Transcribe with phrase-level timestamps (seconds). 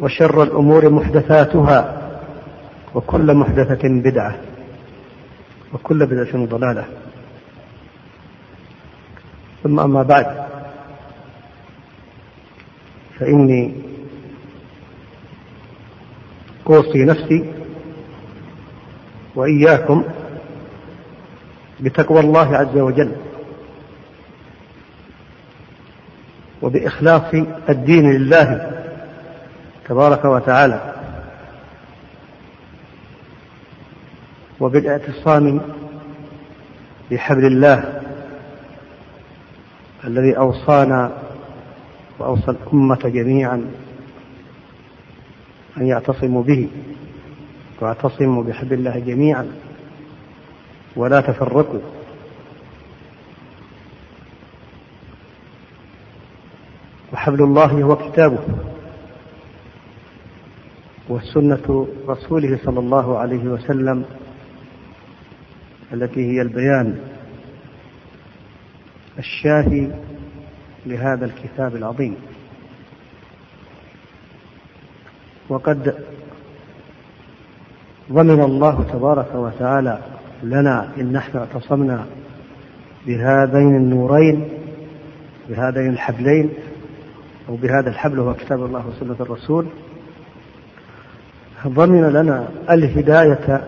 [0.00, 2.02] وشر الأمور محدثاتها
[2.94, 4.36] وكل محدثة بدعة
[5.74, 6.84] وكل بدعة ضلالة.
[9.64, 10.46] ثم أما بعد
[13.18, 13.74] فإني
[16.66, 17.52] أوصي نفسي
[19.34, 20.04] وإياكم
[21.80, 23.12] بتقوى الله عز وجل
[26.62, 27.34] وبإخلاص
[27.68, 28.75] الدين لله
[29.88, 30.94] تبارك وتعالى
[34.60, 35.60] وبالاعتصام
[37.10, 38.02] بحبل الله
[40.04, 41.12] الذي أوصانا
[42.18, 43.70] وأوصى الأمة جميعا
[45.76, 46.68] أن يعتصموا به
[47.80, 49.50] وأعتصموا بحبل الله جميعا
[50.96, 51.80] ولا تفرقوا.
[57.12, 58.38] وحبل الله هو كتابه.
[61.08, 64.04] وسنة رسوله صلى الله عليه وسلم
[65.92, 66.98] التي هي البيان
[69.18, 69.90] الشافي
[70.86, 72.16] لهذا الكتاب العظيم.
[75.48, 75.94] وقد
[78.12, 79.98] ضمن الله تبارك وتعالى
[80.42, 82.06] لنا إن نحن اعتصمنا
[83.06, 84.48] بهذين النورين
[85.48, 86.50] بهذين الحبلين
[87.48, 89.66] أو بهذا الحبل هو كتاب الله وسنة الرسول.
[91.66, 93.64] ضمن لنا الهداية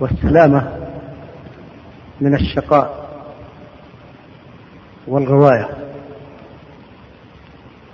[0.00, 0.68] والسلامة
[2.20, 3.08] من الشقاء
[5.06, 5.68] والغواية.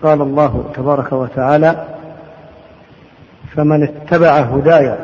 [0.02, 1.84] قال الله تبارك وتعالى
[3.54, 4.98] فمن اتبع هداي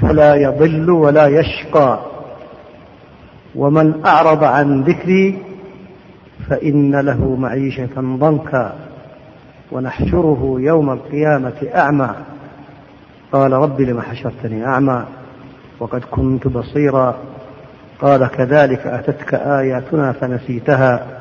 [0.00, 2.00] فلا يضل ولا يشقى
[3.54, 5.42] ومن أعرض عن ذكري
[6.48, 8.87] فإن له معيشة ضنكا.
[9.72, 12.14] ونحشره يوم القيامة أعمى.
[13.32, 15.06] قال رب لم حشرتني أعمى؟
[15.80, 17.18] وقد كنت بصيرا.
[18.00, 21.20] قال كذلك أتتك آياتنا فنسيتها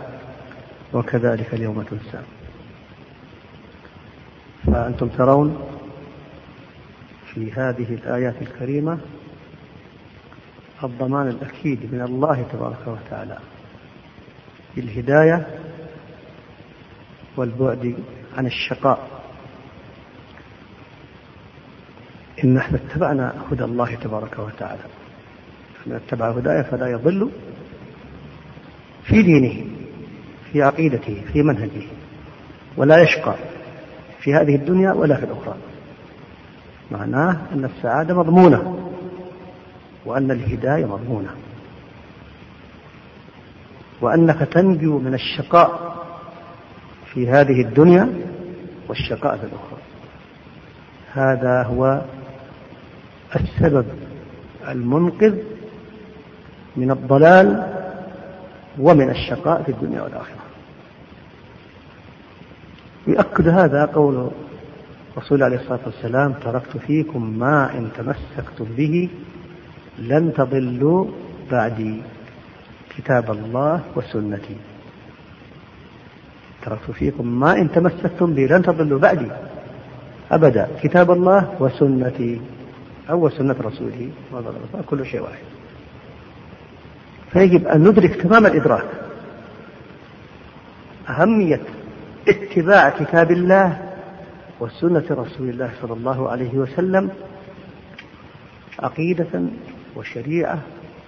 [0.93, 2.19] وكذلك اليوم تنسى.
[4.65, 5.57] فأنتم ترون
[7.33, 8.97] في هذه الآيات الكريمة
[10.83, 13.37] الضمان الأكيد من الله تبارك وتعالى
[14.75, 15.47] بالهداية
[17.37, 17.95] والبعد
[18.37, 19.07] عن الشقاء.
[22.43, 24.81] إن نحن اتبعنا هدى الله تبارك وتعالى.
[25.85, 27.31] من اتبع هدايا فلا يضل
[29.03, 29.65] في دينه
[30.51, 31.87] في عقيدته في منهجه
[32.77, 33.35] ولا يشقى
[34.19, 35.55] في هذه الدنيا ولا في الأخرى.
[36.91, 38.89] معناه أن السعادة مضمونة
[40.05, 41.29] وأن الهداية مضمونة.
[44.01, 45.97] وأنك تنجو من الشقاء
[47.13, 48.26] في هذه الدنيا
[48.87, 49.79] والشقاء في الأخرى
[51.13, 52.01] هذا هو
[53.35, 53.85] السبب
[54.67, 55.35] المنقذ
[56.75, 57.73] من الضلال
[58.79, 60.37] ومن الشقاء في الدنيا والآخرة.
[63.07, 64.29] يؤكد هذا قول
[65.17, 69.09] الرسول عليه الصلاة والسلام تركت فيكم ما إن تمسكتم به
[69.99, 71.05] لن تضلوا
[71.51, 72.01] بعدي.
[72.97, 74.55] كتاب الله وسنتي.
[76.61, 79.27] تركت فيكم ما إن تمسكتم به لن تضلوا بعدي
[80.31, 80.67] أبدا.
[80.83, 82.41] كتاب الله وسنتي
[83.09, 84.09] أو سنة رسوله
[84.89, 85.45] كل شيء واحد.
[87.31, 88.85] فيجب أن ندرك تمام الإدراك.
[91.09, 91.61] أهمية
[92.27, 93.77] اتباع كتاب الله
[94.59, 97.09] وسنة رسول الله صلى الله عليه وسلم
[98.79, 99.41] عقيدة
[99.95, 100.59] وشريعة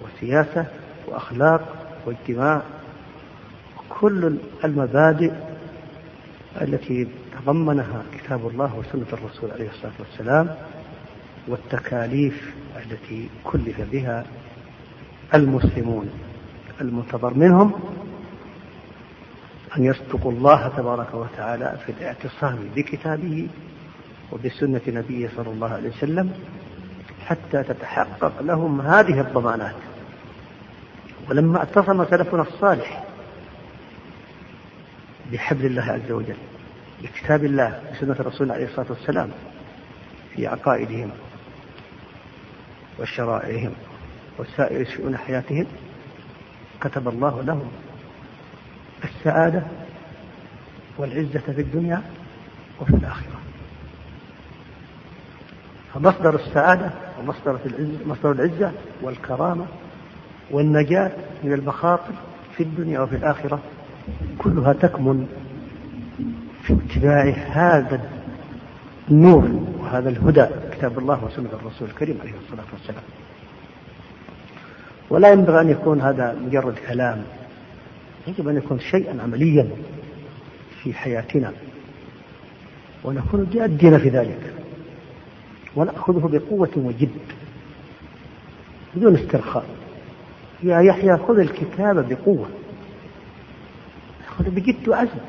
[0.02, 0.64] وسياسة
[1.08, 1.60] وأخلاق
[2.06, 2.62] واجتماع
[4.00, 5.32] كل المبادئ
[6.60, 10.54] التي تضمنها كتاب الله وسنة الرسول عليه الصلاة والسلام
[11.48, 14.24] والتكاليف التي كلف بها
[15.34, 16.10] المسلمون.
[16.80, 17.72] المنتظر منهم
[19.76, 23.48] أن يصدقوا الله تبارك وتعالى في الاعتصام بكتابه
[24.32, 26.32] وبسنة نبيه صلى الله عليه وسلم
[27.26, 29.74] حتى تتحقق لهم هذه الضمانات.
[31.30, 33.09] ولما اعتصم سلفنا الصالح
[35.32, 36.36] بحبل الله عز وجل
[37.02, 39.30] بكتاب الله بسنة الرسول عليه الصلاة والسلام
[40.34, 41.10] في عقائدهم
[43.00, 43.72] وشرائعهم
[44.38, 45.66] وسائر شؤون حياتهم
[46.80, 47.70] كتب الله لهم
[49.04, 49.62] السعادة
[50.98, 52.02] والعزة في الدنيا
[52.80, 53.40] وفي الآخرة.
[55.94, 58.72] فمصدر السعادة ومصدر العزة, مصدر العزة
[59.02, 59.66] والكرامة
[60.50, 61.12] والنجاة
[61.44, 62.12] من المخاطر
[62.56, 63.60] في الدنيا وفي الآخرة
[64.38, 65.26] كلها تكمن
[66.62, 68.00] في اتباع هذا
[69.10, 73.02] النور وهذا الهدى كتاب الله وسنة الرسول الكريم عليه الصلاة والسلام.
[75.10, 77.24] ولا ينبغي أن يكون هذا مجرد كلام.
[78.26, 79.68] يجب أن يكون شيئا عمليا
[80.82, 81.52] في حياتنا.
[83.04, 84.54] ونكون جادين في ذلك.
[85.76, 87.10] ونأخذه بقوة وجد.
[88.94, 89.64] بدون استرخاء.
[90.62, 92.48] يا يحيى خذ الكتاب بقوة.
[94.48, 95.20] بجد وعزم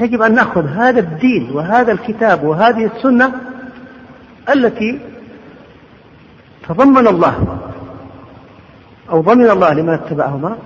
[0.00, 3.32] يجب أن نأخذ هذا الدين وهذا الكتاب وهذه السنة
[4.54, 5.00] التي
[6.68, 7.58] تضمن الله
[9.10, 10.56] أو ضمن الله لمن اتبعهما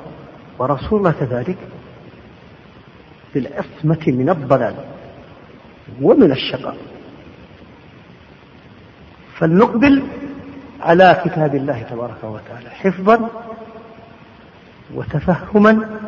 [0.59, 1.59] ورسول الله كذلك
[3.35, 4.75] بالعصمة من الضلال
[6.03, 6.77] ومن الشقاء.
[9.39, 10.03] فلنقبل
[10.81, 13.29] على كتاب الله تبارك وتعالى حفظا
[14.95, 16.01] وتفهما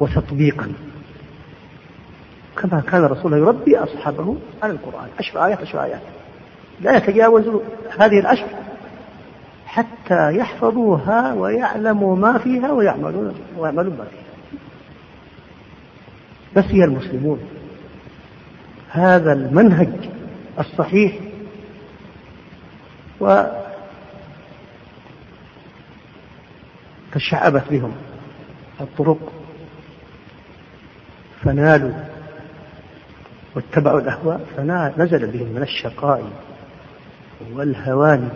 [0.00, 0.72] وتطبيقا.
[2.56, 5.08] كما كان رسول الله يربي أصحابه على القرآن.
[5.18, 6.00] عشر آيات عشر آيات.
[6.80, 7.44] لا يتجاوز
[7.98, 8.46] هذه العشر
[9.66, 14.20] حتى يحفظوها ويعلموا ما فيها ويعملون ويعملون ما فيها.
[16.56, 17.40] نسي المسلمون.
[18.90, 20.10] هذا المنهج
[20.58, 21.18] الصحيح.
[23.20, 23.44] و
[27.12, 27.92] تشعبت بهم
[28.80, 29.39] الطرق.
[31.44, 31.92] فنالوا
[33.54, 36.30] واتبعوا الأهواء فنزل بهم من الشقاء
[37.52, 38.28] والهوان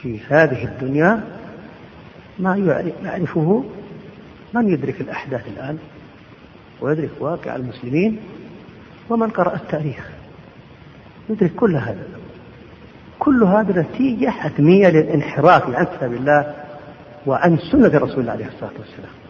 [0.00, 1.20] في هذه الدنيا
[2.38, 2.56] ما
[3.04, 3.64] يعرفه
[4.54, 5.78] من يدرك الأحداث الآن
[6.80, 8.18] ويدرك واقع المسلمين
[9.10, 10.08] ومن قرأ التاريخ.
[11.30, 12.06] يدرك كل هذا.
[13.18, 16.54] كل هذا نتيجة حتمية للانحراف عن كتاب الله
[17.26, 19.27] وعن سنة رسول الله عليه الصلاة والسلام.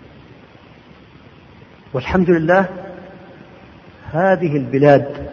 [1.94, 2.68] والحمد لله
[4.12, 5.28] هذه البلاد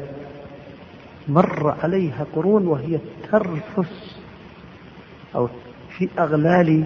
[1.27, 2.99] مر عليها قرون وهي
[3.31, 4.17] ترفس
[5.35, 5.49] أو
[5.97, 6.83] في أغلال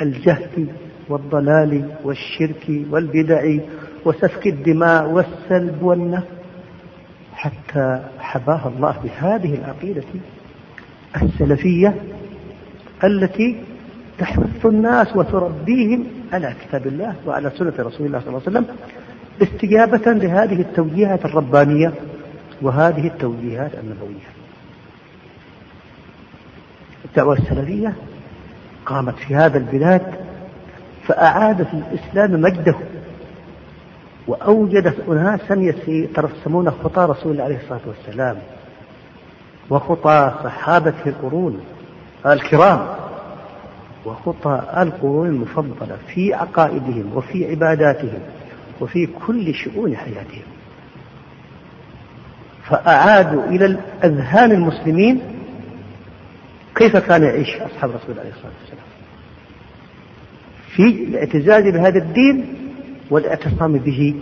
[0.00, 0.66] الجهل
[1.08, 3.56] والضلال والشرك والبدع
[4.04, 6.26] وسفك الدماء والسلب والنفس
[7.32, 10.02] حتى حباها الله بهذه العقيدة
[11.22, 11.94] السلفية
[13.04, 13.56] التي
[14.18, 18.66] تحث الناس وتربيهم على كتاب الله وعلى سنة رسول الله صلى الله عليه وسلم
[19.42, 21.92] استجابة لهذه التوجيهات الربانية
[22.62, 24.28] وهذه التوجيهات النبوية.
[27.04, 27.96] الدعوة السلفية
[28.86, 30.02] قامت في هذا البلاد
[31.06, 32.74] فأعادت الإسلام مجده
[34.26, 35.54] وأوجدت أناسا
[35.88, 38.36] يترسمون خطى رسول الله عليه الصلاة والسلام
[39.70, 41.60] وخطى صحابته القرون
[42.26, 42.86] الكرام
[44.04, 48.20] وخطى القرون المفضلة في عقائدهم وفي عباداتهم.
[48.80, 50.42] وفي كل شؤون حياتهم.
[52.64, 55.20] فأعادوا إلى الأذهان المسلمين
[56.76, 58.84] كيف كان يعيش أصحاب رسول الله عليه الصلاة والسلام.
[60.76, 62.54] في الاعتزاز بهذا الدين
[63.10, 64.14] والاعتصام به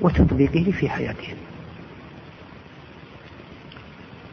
[0.00, 1.36] وتطبيقه في حياتهم.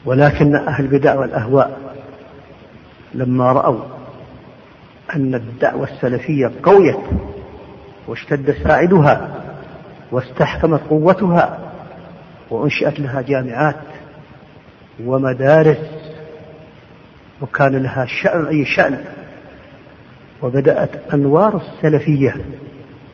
[0.06, 1.96] ولكن أهل البدع والأهواء
[3.14, 3.84] لما رأوا
[5.16, 7.00] أن الدعوة السلفية قويت
[8.10, 9.30] واشتد ساعدها
[10.12, 11.60] واستحكمت قوتها
[12.50, 13.76] وأنشئت لها جامعات
[15.06, 15.78] ومدارس
[17.42, 19.04] وكان لها شأن أي شأن.
[20.42, 22.36] وبدأت أنوار السلفية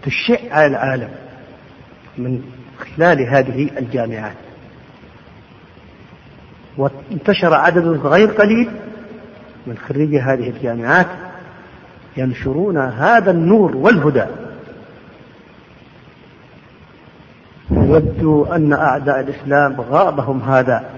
[0.04, 1.10] تشع على العالم
[2.18, 2.42] من
[2.80, 4.36] خلال هذه الجامعات.
[6.78, 8.70] وانتشر عدد غير قليل
[9.68, 11.08] من خريجي هذه الجامعات
[12.18, 14.26] ينشرون هذا النور والهدى.
[17.76, 20.90] ودوا أن أعداء الإسلام غابهم هذا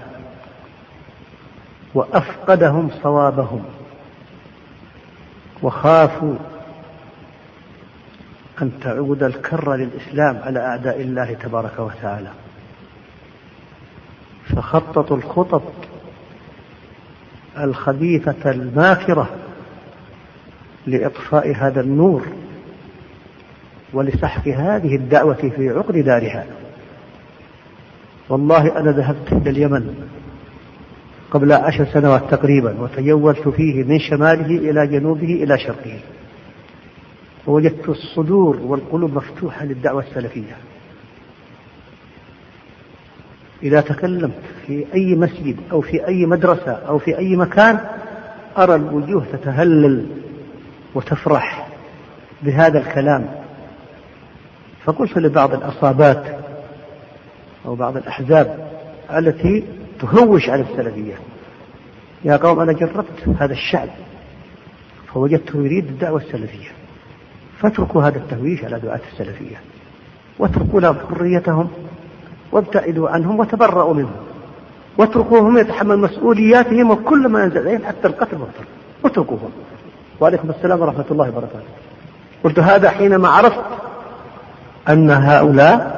[1.94, 3.64] وأفقدهم صوابهم
[5.62, 6.34] وخافوا
[8.62, 12.30] أن تعود الكرة للإسلام على أعداء الله تبارك وتعالى.
[14.56, 15.72] فخططوا الخطط
[17.58, 19.28] الخبيثة الماكرة
[20.86, 22.26] لإطفاء هذا النور
[23.92, 26.46] ولسحق هذه الدعوة في عقد دارها.
[28.28, 29.94] والله أنا ذهبت إلى اليمن
[31.30, 36.00] قبل عشر سنوات تقريبا وتجولت فيه من شماله إلى جنوبه إلى شرقه.
[37.46, 40.56] ووجدت الصدور والقلوب مفتوحة للدعوة السلفية.
[43.62, 47.80] إذا تكلمت في أي مسجد أو في أي مدرسة أو في أي مكان
[48.58, 50.06] أرى الوجوه تتهلل
[50.94, 51.68] وتفرح
[52.42, 53.28] بهذا الكلام.
[54.84, 56.38] فقلت لبعض الأصابات
[57.68, 58.68] أو بعض الأحزاب
[59.16, 59.64] التي
[60.00, 61.14] تهوش على السلفية.
[62.24, 63.88] يا قوم أنا جربت هذا الشعب
[65.14, 66.68] فوجدته يريد الدعوة السلفية.
[67.60, 69.56] فاتركوا هذا التهويش على دعاة السلفية
[70.38, 71.70] واتركوا لهم حريتهم
[72.52, 74.16] وابتعدوا عنهم وتبرأوا منهم.
[74.98, 78.66] واتركوهم يتحمل مسؤولياتهم وكل ما ينزل عليهم حتى القتل والضرب
[79.04, 79.50] اتركوهم.
[80.20, 81.68] وعليكم السلام ورحمة الله وبركاته.
[82.44, 83.64] قلت هذا حينما عرفت
[84.88, 85.97] أن هؤلاء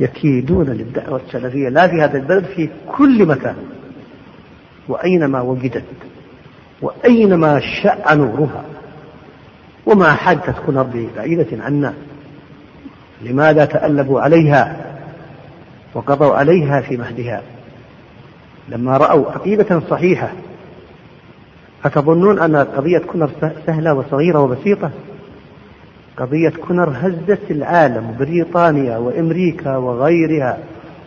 [0.00, 3.56] يكيدون للدعوة السلفية لا في هذا البلد في كل مكان.
[4.88, 5.84] وأينما وجدت
[6.82, 8.64] وأينما شاء نورها
[9.86, 11.94] وما حاجة تكون بعيدة عنا
[13.22, 14.76] لماذا تألبوا عليها؟
[15.94, 17.42] وقضوا عليها في مهدها.
[18.68, 20.32] لما رأوا عقيدة صحيحة
[21.84, 23.30] أتظنون أن قضية كنر
[23.66, 24.90] سهلة وصغيرة وبسيطة؟
[26.16, 30.58] قضية كنر هزت العالم بريطانيا وأمريكا وغيرها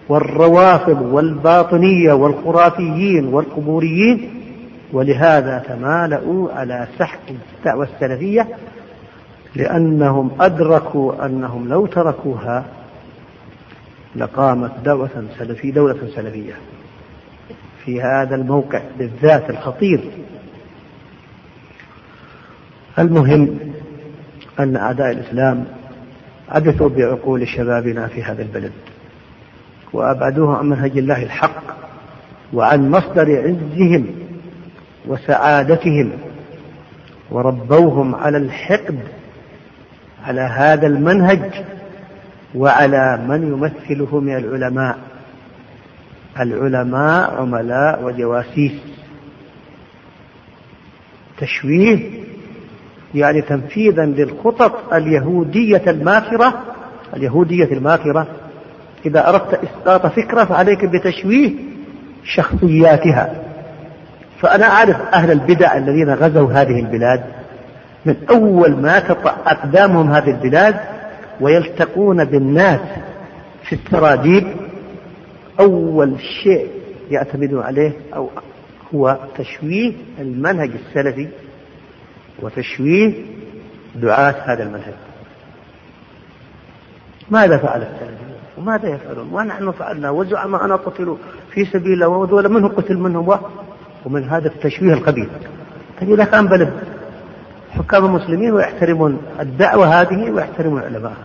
[0.10, 4.30] والروافض والباطنية والخرافيين والقبوريين
[4.94, 8.48] ولهذا تمالؤوا على سحق الدعوة السلفية
[9.56, 12.66] لأنهم أدركوا أنهم لو تركوها
[14.16, 16.54] لقامت دعوة سلفية دولة سلفية.
[17.86, 20.12] في هذا الموقع بالذات الخطير.
[23.00, 23.60] المهم
[24.60, 25.66] أن أعداء الإسلام
[26.50, 28.72] عبثوا بعقول شبابنا في هذا البلد
[29.94, 31.63] وأبعدوه عن منهج الله الحق
[32.54, 34.08] وعن مصدر عزهم
[35.08, 36.12] وسعادتهم
[37.32, 39.00] وربوهم على الحقد
[40.24, 41.66] على هذا المنهج
[42.56, 44.98] وعلى من يمثله من العلماء.
[46.39, 48.72] العلماء عملاء وجواسيس.
[51.38, 52.19] تشويه
[53.16, 56.54] يعني تنفيذا للخطط اليهودية الماكرة
[57.16, 58.28] اليهودية الماكرة
[59.06, 61.51] إذا أردت إسقاط فكرة فعليك بتشويه
[62.24, 63.34] شخصياتها.
[64.39, 67.24] فأنا أعرف أهل البدع الذين غزوا هذه البلاد.
[68.06, 70.75] من أول ما تطأ أقدامهم هذه البلاد
[71.42, 72.80] ويلتقون بالناس
[73.63, 74.48] في السراديب
[75.60, 76.68] أول شيء
[77.12, 78.30] يعتمدون عليه أو
[78.96, 81.28] هو تشويه المنهج السلفي.
[82.41, 83.13] وتشويه
[83.96, 84.93] دعاة هذا المنهج
[87.31, 90.10] ماذا فعل السلفيون وماذا يفعلون؟ ونحن فعلنا.
[90.10, 91.17] وزعم أنا قتلوا
[91.51, 93.39] في سبيل الله وذول منهم قتل منهم؟
[94.05, 95.29] ومن هذا التشويه الخبيث
[96.01, 96.74] طيب إذا كان بلد
[97.72, 101.24] حكام المسلمين ويحترمون الدعوة هذه ويحترمون علماءها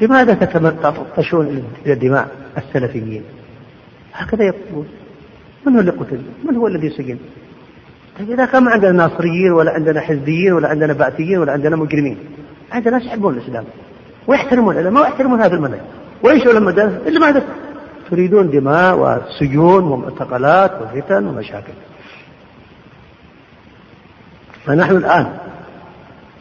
[0.00, 3.22] لماذا تتطشون إلى دماء السلفيين؟
[4.12, 4.86] هكذا يقولون.
[5.66, 7.18] من هو اللي قتل؟ من هو الذي سجن؟
[8.18, 12.18] طيب إذا كان ما عندنا ناصريين ولا عندنا حزبيين ولا عندنا بعثيين ولا عندنا مجرمين
[12.72, 13.64] عندنا ناس يحبون الإسلام.
[14.26, 15.80] ويحترمون العلماء ويحترمون هذا المنهج
[16.22, 17.42] وينشئوا المدارس إلا ما
[18.10, 21.72] تريدون دماء وسجون ومعتقلات وفتن ومشاكل.
[24.64, 25.26] فنحن الآن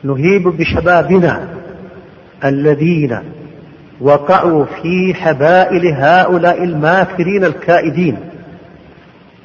[0.03, 1.47] نهيب بشبابنا
[2.43, 3.19] الذين
[4.01, 8.17] وقعوا في حبائل هؤلاء الماكرين الكائدين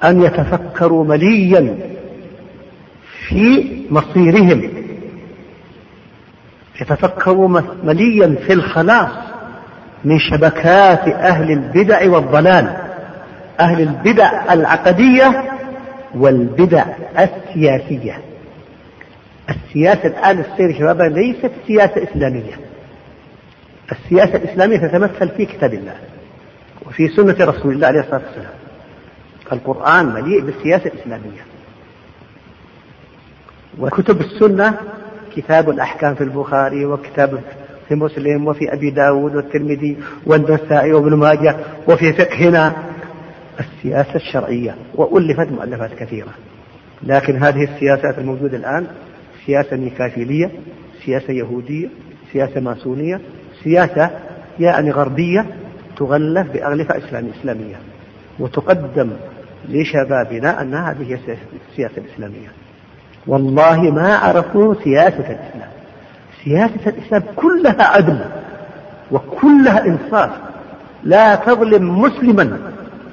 [0.04, 1.76] أن يتفكروا مليا
[3.30, 4.70] في مصيرهم.
[6.80, 9.10] يتفكروا مليا في الخلاص
[10.04, 12.76] من شبكات أهل البدع والضلال.
[13.60, 15.44] أهل البدع العقدية
[16.14, 16.84] والبدع
[17.18, 18.20] السياسية.
[19.50, 22.60] السياسة الآن السير شبابا ليست سياسة إسلامية.
[23.92, 25.94] السياسة الإسلامية تتمثل في كتاب الله
[26.86, 28.54] وفي سنة رسول الله عليه الصلاة والسلام.
[29.52, 31.40] القرآن مليء بالسياسة الإسلامية.
[33.78, 34.74] وكتب السنة
[35.36, 37.40] كتاب الأحكام في البخاري وكتاب
[37.88, 39.96] في مسلم وفي أبي داود والترمذي
[40.26, 41.56] والنسائي وابن ماجه
[41.88, 42.72] وفي فقهنا
[43.60, 46.30] السياسة الشرعية وألفت مؤلفات كثيرة.
[47.02, 48.86] لكن هذه السياسات الموجودة الآن
[49.46, 50.50] سياسة ميكافيلية
[51.04, 51.88] سياسة يهودية
[52.32, 53.20] سياسة ماسونية
[53.64, 54.10] سياسة
[54.60, 55.46] يعني غربية
[55.96, 56.98] تغلف بأغلفة
[57.40, 57.76] إسلامية
[58.38, 59.10] وتقدم
[59.68, 61.18] لشبابنا أن هذه هي
[61.70, 62.48] السياسة الإسلامية
[63.26, 65.70] والله ما عرفوا سياسة الإسلام.
[66.44, 68.18] سياسة الإسلام كلها عدل
[69.10, 70.30] وكلها إنصاف.
[71.04, 72.58] لا تظلم مسلما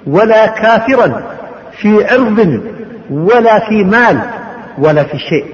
[0.07, 1.21] ولا كافرا
[1.81, 2.61] في عرض
[3.11, 4.19] ولا في مال
[4.77, 5.45] ولا في شيء.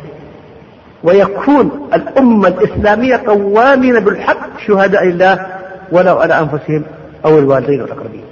[1.04, 5.46] ويكون الأمة الإسلامية قوامين بالحق شهداء الله
[5.92, 6.84] ولو على أنفسهم
[7.26, 8.24] أو الوالدين والأقربين.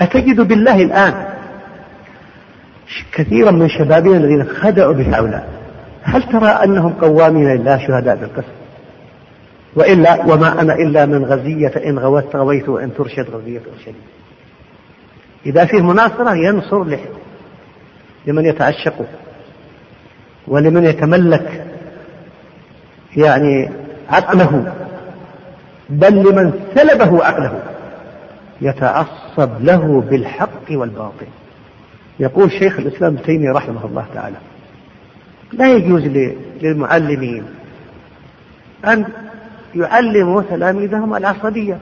[0.00, 1.14] أتجد بالله الآن
[3.12, 5.61] كثيرا من شبابنا الذين خدعوا بهؤلاء.
[6.02, 8.52] هل ترى أنهم قوامين لله شهداء بالقسط؟
[9.76, 13.94] وإلا وما أنا إلا من غزية إن غوت غويت وإن ترشد غزية أرشد
[15.46, 16.84] إذا فيه مناصرة ينصر
[18.26, 19.06] لمن يتعشق
[20.48, 21.66] ولمن يتملك
[23.16, 23.70] يعني
[24.08, 24.72] عقله
[25.90, 27.62] بل لمن سلبه عقله
[28.60, 31.26] يتعصب له بالحق والباطل.
[32.20, 34.36] يقول شيخ الإسلام ابن تيمية رحمه الله تعالى
[35.52, 36.02] لا يجوز
[36.62, 37.44] للمعلمين
[38.84, 39.04] أن
[39.74, 41.78] يعلموا تلاميذهم العصبية.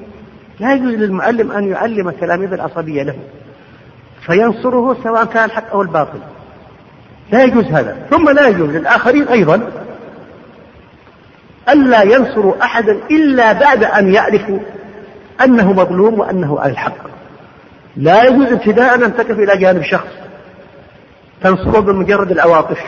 [0.60, 3.16] لا يجوز للمعلم أن يعلم تلاميذ العصبية له
[4.26, 6.18] فينصره سواء كان الحق أو الباطل.
[7.32, 8.06] لا يجوز هذا.
[8.10, 9.70] ثم لا يجوز للآخرين أيضا
[11.68, 14.58] ألا ينصروا أحدا إلا بعد أن يعرفوا
[15.44, 17.10] أنه مظلوم وأنه على الحق.
[17.96, 20.12] لا يجوز ابتداء أن تقف إلى جانب شخص
[21.42, 22.78] تنصره بمجرد العواطف.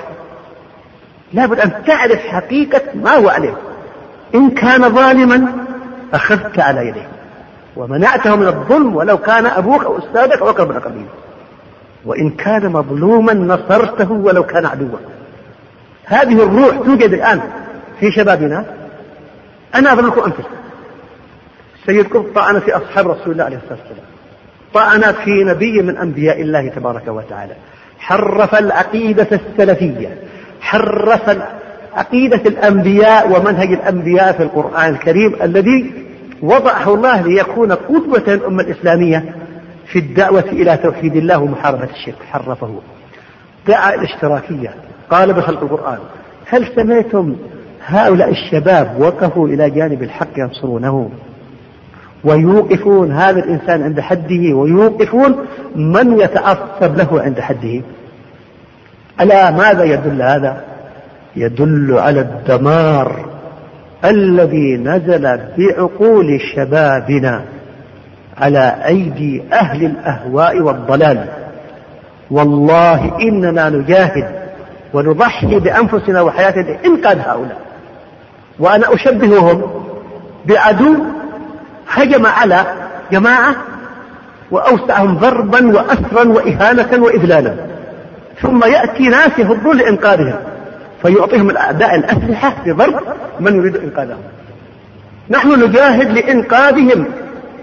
[1.33, 3.57] لابد أن تعرف حقيقة ما هو عليه
[4.35, 5.53] إن كان ظالما
[6.15, 7.09] أخذت على يديه
[7.77, 11.07] ومنعته من الظلم ولو كان أبوك أو أستاذك أو أقرب الأقربين.
[12.05, 14.99] وإن كان مظلوما نصرته ولو كان عدوا.
[16.05, 17.41] هذه الروح توجد الآن
[18.01, 18.65] في شبابنا.
[19.75, 20.33] أنا أمثلة
[21.81, 24.07] السيد قطب طعن في أصحاب رسول الله عليه الصلاة والسلام.
[24.75, 27.55] طعن في نبي من أنبياء الله تبارك وتعالى.
[27.99, 30.19] حرف العقيدة السلفية.
[30.63, 31.39] حرف
[31.97, 35.93] عقيدة الأنبياء ومنهج الأنبياء في القرآن الكريم الذي
[36.43, 39.35] وضعه الله ليكون قدوة للأمة الإسلامية
[39.87, 42.15] في الدعوة إلى توحيد الله ومحاربة الشرك.
[42.31, 42.81] حرفه.
[43.69, 44.75] دعا الاشتراكية.
[45.11, 45.99] قال بخلق القرآن.
[46.47, 47.37] هل سمعتم
[47.87, 51.11] هؤلاء الشباب وقفوا إلى جانب الحق ينصرونه؟
[52.25, 55.47] ويوقفون هذا الإنسان عند حده ويوقفون
[55.77, 57.83] من يتعصب له عند حده.
[59.21, 60.61] على ماذا يدل هذا؟
[61.37, 63.27] يدل على الدمار
[64.05, 67.43] الذي نزل بعقول شبابنا
[68.39, 71.27] على أيدي أهل الأهواء والضلال.
[72.31, 74.29] والله إننا نجاهد
[74.95, 77.59] ونضحي بأنفسنا وحياتنا لإنقاذ هؤلاء.
[78.59, 79.63] وأنا أشبههم
[80.47, 80.95] بعدو
[81.89, 82.65] هجم على
[83.13, 83.55] جماعة
[84.51, 87.72] وأوسعهم ضربا وأسرا وإهانة وإذلالا.
[88.41, 90.35] ثم يأتي ناس يهضون لإنقاذهم
[91.03, 93.01] فيعطيهم الأعداء الأسلحة لضرب
[93.41, 94.19] من يريد إنقاذهم.
[95.31, 97.05] نحن نجاهد لإنقاذهم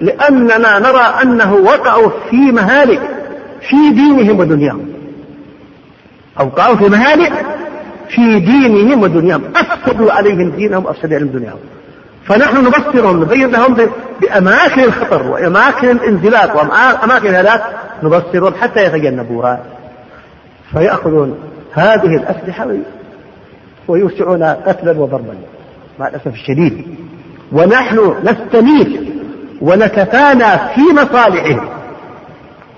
[0.02, 3.02] لأننا نرى أنه وقعوا في مهالك
[3.70, 4.90] في دينهم ودنياهم.
[6.40, 7.34] أوقعوا في مهالك
[8.10, 9.44] في دينهم ودنياهم.
[9.56, 11.60] أفسدوا عليهم دينهم وأفسدوا عليهم دنياهم.
[12.26, 13.90] فنحن نبصرهم نبين لهم
[14.22, 17.64] بأماكن الخطر وأماكن الانزلاق وأماكن الهلاك
[18.04, 19.60] نبصرهم حتى يتجنبوها.
[20.74, 21.40] فيأخذون
[21.74, 22.68] هذه الأسلحة
[23.88, 25.36] ويوسعون قتلا وضربا.
[26.00, 26.96] مع الأسف الشديد.
[27.52, 29.14] ونحن نستميت
[29.62, 31.70] ونتفانى في مصالحهم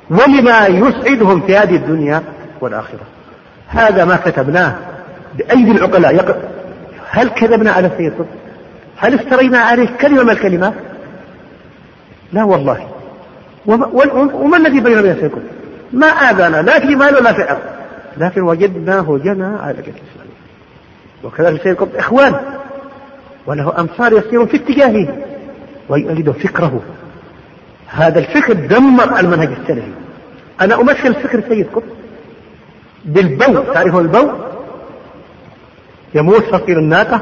[0.10, 2.24] ولما يسعدهم في هذه الدنيا
[2.62, 3.00] والآخرة.
[3.68, 4.76] هذا ما كتبناه
[5.38, 6.42] بأيدي العقلاء.
[7.10, 8.26] هل كذبنا على سيد قطب
[8.98, 10.74] هل افترينا عليه كلمة من الكلمات
[12.34, 12.88] لا والله.
[13.66, 13.88] وما,
[14.34, 15.42] وما الذي بيننا وبين سيد قطب
[15.94, 16.62] ما آذانا.
[16.62, 17.71] لا في مال ولا في أرض.
[18.18, 20.28] لكن وجدناه جنى على الإسلام
[21.24, 22.36] وكذلك سيد قطب إخوان
[23.48, 25.18] وله أمصار يسيرون في اتجاهه
[25.90, 26.82] ويؤيد فكره.
[27.88, 29.92] هذا الفكر دمر المنهج السلفي.
[30.62, 31.84] أنا أمثل فكر سيد قطب
[33.06, 34.32] بالبو تعرفون البو
[36.16, 37.22] يموت فقير الناقة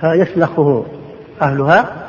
[0.00, 0.86] فيسلخه
[1.42, 2.06] أهلها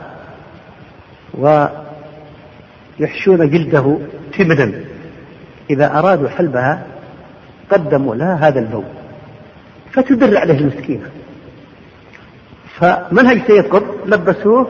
[2.99, 3.97] ويحشون جلده
[4.37, 4.85] تمدا.
[5.69, 6.85] إذا أرادوا حلبها
[7.71, 8.83] قدموا لها هذا البو
[9.91, 11.09] فتدر عليه المسكينة
[12.79, 14.67] فمنهج سيد قطب لبسوه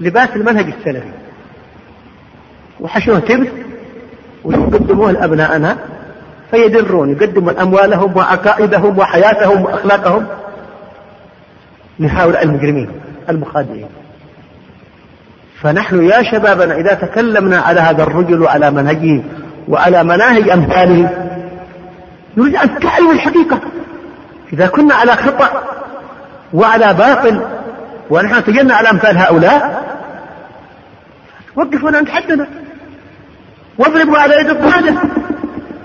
[0.00, 1.10] لباس المنهج السلفي.
[2.80, 3.48] وحشوه تبس
[4.44, 5.76] ويقدموه لأبنائنا
[6.50, 10.26] فيدرون يقدمون أموالهم وعقائدهم وحياتهم وأخلاقهم
[11.98, 12.90] لهؤلاء المجرمين
[13.28, 13.88] المخادعين.
[15.62, 19.22] فنحن يا شبابنا إذا تكلمنا على هذا الرجل وعلى منهجه
[19.68, 21.29] وعلى مناهج أمثاله
[22.36, 23.60] نريد أن تعلم الحقيقة.
[24.52, 25.62] إذا كنا على خطأ
[26.52, 27.40] وعلى باطل
[28.10, 29.84] ونحن نتجنى على أمثال هؤلاء
[31.56, 32.46] وقفونا عند حدنا.
[33.78, 34.96] واضربوا على يد الضالة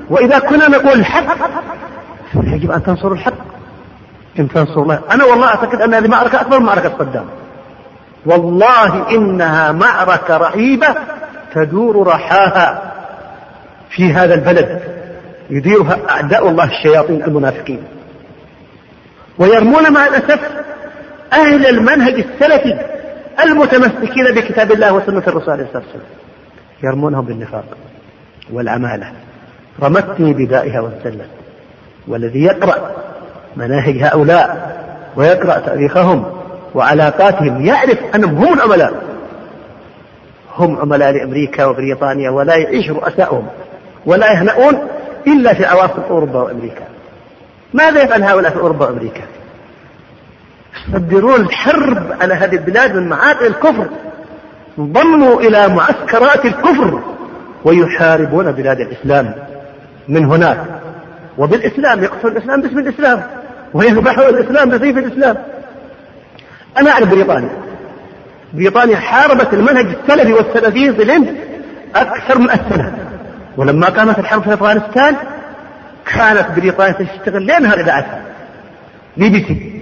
[0.10, 1.38] وإذا كنا نقول الحق
[2.44, 3.34] يجب أن تنصروا الحق.
[4.40, 5.00] إن تنصروا الله.
[5.12, 7.26] أنا والله أعتقد أن هذه معركة أكبر من معركة صدام
[8.26, 10.88] والله إنها معركة رهيبة
[11.54, 12.94] تدور رحاها
[13.90, 14.95] في هذا البلد.
[15.50, 17.84] يديرها أعداء الله الشياطين المنافقين.
[19.38, 20.40] ويرمون مع الأسف
[21.34, 22.80] أهل المنهج السلفي
[23.44, 26.06] المتمسكين بكتاب الله وسنة الرسول عليه الصلاة والسلام.
[26.84, 27.66] يرمونهم بالنفاق
[28.54, 29.12] والعمالة
[29.84, 31.30] رمتني بدائها وانسلت
[32.08, 32.92] والذي يقرأ
[33.56, 34.76] مناهج هؤلاء
[35.16, 36.26] ويقرأ تاريخهم
[36.76, 39.04] وعلاقاتهم يعرف أنهم هم العملاء.
[40.58, 43.48] هم عملاء لأمريكا وبريطانيا ولا يعيش رؤساؤهم
[44.06, 44.88] ولا يهنؤون
[45.28, 46.84] إلا في عواصم أوروبا وأمريكا.
[47.74, 49.22] ماذا يفعل هؤلاء في أوروبا وأمريكا؟
[50.90, 53.88] يصدرون الحرب على هذه البلاد من معاقل الكفر.
[54.80, 57.00] انضموا إلى معسكرات الكفر
[57.66, 59.36] ويحاربون بلاد الإسلام
[60.08, 60.66] من هناك.
[61.38, 63.24] وبالإسلام يقتلون الإسلام باسم الإسلام.
[63.74, 65.38] ويذبحون الإسلام بسيف الإسلام.
[66.78, 67.50] أنا أعرف بريطانيا.
[68.54, 71.36] بريطانيا حاربت المنهج السلفي والسلفيين في الهند
[71.96, 73.05] أكثر من السنة
[73.58, 75.16] ولما قامت الحرب في أفغانستان
[76.14, 78.22] كانت بريطانيا تشتغل ليل نهار إذاعتها
[79.18, 79.82] بي بي سي.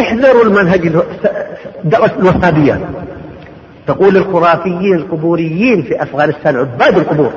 [0.00, 0.92] احذروا المنهج
[1.84, 2.80] دعوة الوهابيات
[3.86, 7.32] تقول الخرافيين القبوريين في أفغانستان عباد القبور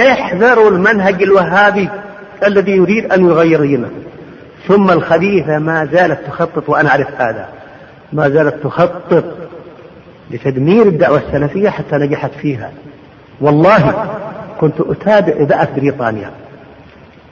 [0.00, 1.88] احذروا المنهج الوهابي
[2.46, 3.90] الذي يريد أن يغير دينه
[4.68, 7.48] ثم الخبيثة ما زالت تخطط وأنا أعرف هذا
[8.12, 9.24] ما زالت تخطط
[10.30, 12.70] لتدمير الدعوة السلفية حتى نجحت فيها.
[13.40, 14.10] والله
[14.60, 16.30] كنت أتابع إذاعة بريطانيا.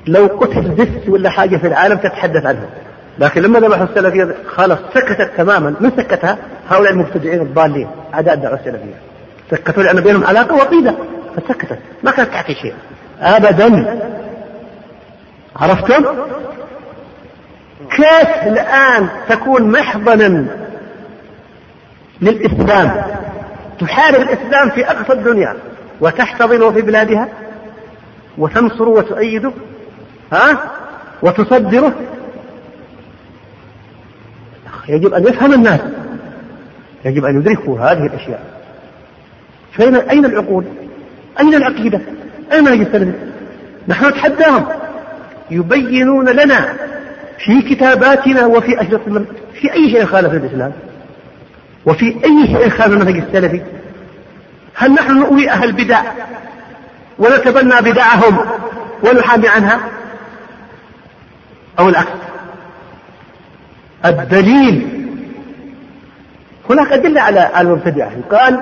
[0.07, 2.67] لو قتل دس ولا حاجة في العالم تتحدث عنه.
[3.19, 5.75] لكن لما ذبحوا السلفية خلاص سكتت تماما.
[5.81, 6.38] من سكتها؟
[6.71, 8.95] هؤلاء المبتدعين الضالين أعداء الدعوة السلفية.
[9.51, 10.95] سكتوا لأن بينهم علاقة وطيدة
[11.37, 11.79] فسكتت.
[12.03, 12.75] ما كانت تعطي شيء.
[13.21, 14.01] أبدا.
[15.57, 16.05] عرفتم؟
[17.90, 20.47] كيف الآن تكون محضنا
[22.23, 23.03] للإسلام؟
[23.81, 25.57] تحارب الإسلام في أقصى الدنيا.
[26.00, 27.28] وتحتضنه في بلادها
[28.38, 29.52] وتنصره وتؤيده
[30.33, 30.59] ها
[31.22, 31.94] وتصدره
[34.88, 35.80] يجب أن يفهم الناس
[37.04, 38.42] يجب أن يدركوا هذه الأشياء
[39.72, 40.64] فأين أين العقول؟
[41.40, 42.00] أين العقيدة؟
[42.52, 43.14] أين السلف؟
[43.88, 44.66] نحن نتحداهم
[45.50, 46.74] يبينون لنا
[47.38, 49.24] في كتاباتنا وفي أشرطة
[49.61, 50.72] في أي شيء خالف الإسلام
[51.87, 53.62] وفي أي شيء خالف المنهج السلفي
[54.75, 56.03] هل نحن نؤوي أهل البدع
[57.19, 58.39] ونتبنى بدعهم
[59.03, 59.81] ونحامي عنها؟
[61.79, 62.09] أو العكس.
[64.05, 64.89] الدليل
[66.71, 68.61] هناك أدلة على المبتدعة قال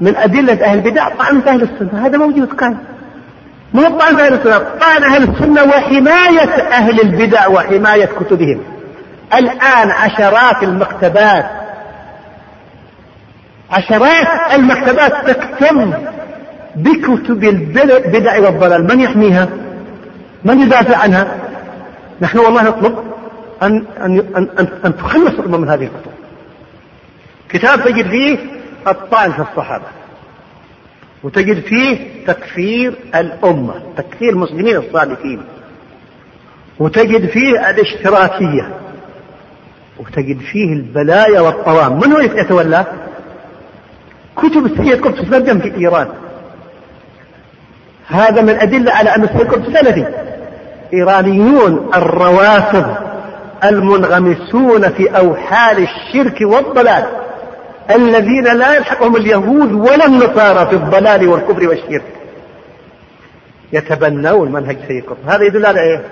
[0.00, 2.06] من أدلة أهل البدع طعن أهل السنة.
[2.06, 2.62] هذا موجود
[3.74, 8.62] ما هو طعن أهل السنة طعن أهل السنة وحماية أهل البدع وحماية كتبهم.
[9.34, 11.50] الآن عشرات المكتبات
[13.70, 15.92] عشرات المكتبات تكتم
[16.76, 18.86] بكتب البدع والضلال.
[18.86, 19.48] من يحميها؟
[20.44, 21.36] من يدافع عنها؟
[22.20, 22.98] نحن والله نطلب
[23.62, 26.10] أن, أن, أن, أن, تخلص الأمة من هذه الكتب
[27.48, 28.38] كتاب تجد فيه
[28.88, 29.84] الطعن في الصحابة.
[31.22, 35.42] وتجد فيه تكفير الأمة تكفير المسلمين الصادقين.
[36.78, 38.74] وتجد فيه الاشتراكية.
[39.98, 42.00] وتجد فيه البلايا والطوام.
[42.00, 42.86] من هو يتولى؟
[44.36, 46.08] كتب السيد قطب تترجم في إيران.
[48.06, 50.06] هذا من أدلة على أن السيد قطب سلفي
[50.92, 52.96] إيرانيون الروافض
[53.64, 57.04] المنغمسون في أوحال الشرك والضلال
[57.90, 62.12] الذين لا يلحقهم اليهود ولا النصارى في الضلال والكفر والشرك.
[63.72, 66.02] يتبنون منهج سيد قطب هذا يدل على إيه؟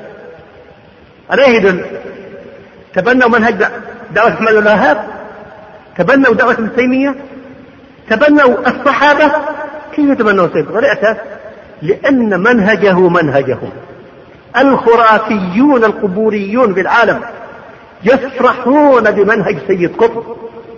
[1.31, 1.85] على إيه يدل؟
[2.95, 3.67] تبنوا منهج
[4.15, 5.05] دعوة محمد الوهاب
[5.99, 7.15] تبنوا دعوة ابن تيمية
[8.11, 9.33] تبنوا الصحابة؟
[9.97, 11.17] كيف يتبنون سيد؟ الأساس
[11.83, 13.71] لأن منهجه منهجهم.
[14.57, 17.21] الخرافيون القبوريون بالعالم
[18.05, 20.23] يفرحون بمنهج سيد قطب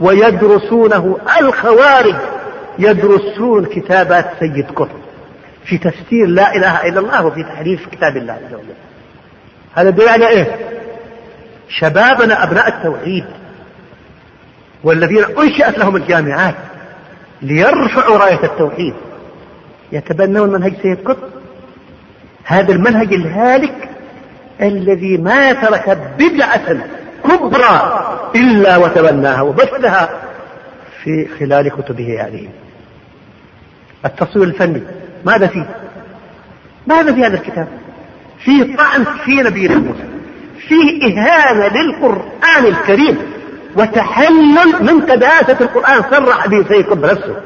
[0.00, 2.14] ويدرسونه الخوارج
[2.78, 4.98] يدرسون كتابات سيد قطب
[5.64, 8.74] في تفسير لا إله إلا الله وفي تحريف كتاب الله عز وجل.
[9.74, 10.56] هذا دليل على إيه؟
[11.68, 13.24] شبابنا أبناء التوحيد
[14.84, 16.54] والذين أنشأت لهم الجامعات.
[17.42, 18.94] ليرفعوا راية التوحيد.
[19.92, 21.28] يتبنون منهج سيد قطب.
[22.44, 23.88] هذا المنهج الهالك
[24.60, 26.76] الذي ما ترك بدعة
[27.24, 30.08] كبرى إلا وتبناها وبثها
[31.02, 32.48] في خلال كتبه هذه.
[34.04, 34.82] التصوير الفني
[35.24, 35.66] ماذا فيه؟
[36.86, 37.68] ماذا في هذا الكتاب؟
[38.38, 40.04] فيه طعن في نبي موسى
[40.68, 43.18] فيه إهانة للقرآن الكريم.
[43.76, 46.02] وتحلل من قداسة القرآن.
[46.10, 47.36] صرح به سيد قطب نفسه.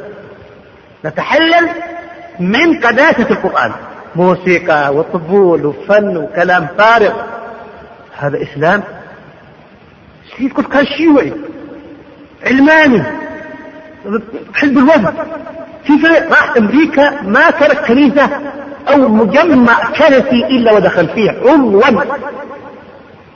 [1.04, 1.68] نتحلل
[2.40, 3.72] من قداسة القرآن.
[4.16, 7.12] موسيقى وطبول وفن وكلام فارغ.
[8.18, 8.82] هذا إسلام؟
[10.38, 11.32] سيد قطب كان شيوعي
[12.46, 13.02] علماني.
[14.54, 15.14] حزب الوفد
[15.84, 15.92] في
[16.30, 18.30] راح أمريكا ما ترك كنيسه
[18.88, 21.82] أو مجمع كنسي إلا ودخل فيه عنوا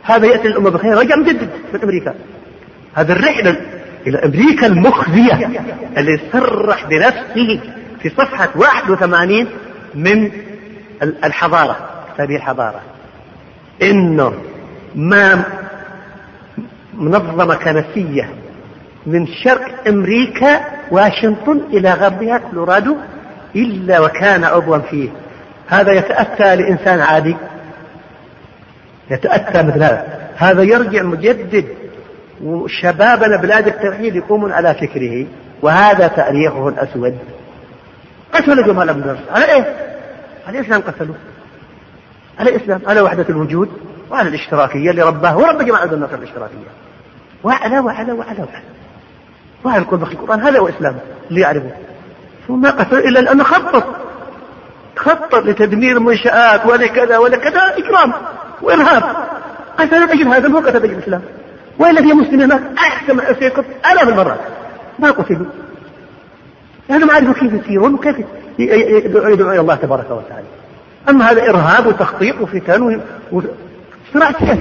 [0.02, 0.98] هذا يأتي الامه بخير.
[0.98, 2.14] رجع مجدد من أمريكا.
[2.94, 3.56] هذا الرحلة
[4.06, 5.50] إلى أمريكا المخزية
[5.96, 7.60] اللي صرح بنفسه
[8.02, 9.46] في صفحة 81
[9.94, 10.30] من
[11.02, 11.76] الحضارة
[12.14, 12.80] كتابه الحضارة.
[13.82, 14.32] إنه
[14.94, 15.44] ما
[16.94, 18.28] منظمة كنسية
[19.06, 22.96] من شرق أمريكا واشنطن إلى غربها كولورادو
[23.56, 25.08] إلا وكان عضوا فيه.
[25.68, 27.36] هذا يتأتى لإنسان عادي.
[29.10, 30.28] يتأتى مثل هذا.
[30.36, 31.66] هذا يرجع مجدد
[32.42, 35.26] وشبابنا بلاد التوحيد يقومون على فكره
[35.62, 37.18] وهذا تأريخه الأسود.
[38.32, 39.76] قتلوا جمال ابن درس على إيه؟
[40.46, 41.14] على الإسلام قتلوا
[42.38, 43.68] على الإسلام على وحدة الوجود
[44.10, 46.56] وعلى الاشتراكية اللي رباه ورب جماعة النصر الاشتراكية.
[47.44, 48.64] وعلى وعلى وعلى وعلى.
[49.64, 50.98] ما يقول في القرآن هذا هو إسلامه
[51.30, 51.70] اللي يعرفه.
[52.48, 53.84] ثم قتل إلا لأنه خطط.
[54.96, 58.12] خطط لتدمير منشآت ولكذا ولكذا إجرام
[58.62, 59.16] وإرهاب.
[59.78, 61.22] قتل الأجل هذا مو قتل أجل الإسلام.
[61.78, 64.40] وإلا في مسلمين أحسن من سيقتل آلاف المرات.
[64.98, 65.46] ما قتلوا
[66.88, 68.16] لأنهم عرفوا كيف يسيرون وكيف
[68.58, 70.46] يدعون إلى الله تبارك وتعالى.
[71.08, 73.00] أما هذا إرهاب وتخطيط وفتن
[73.32, 74.60] وصراع سياسي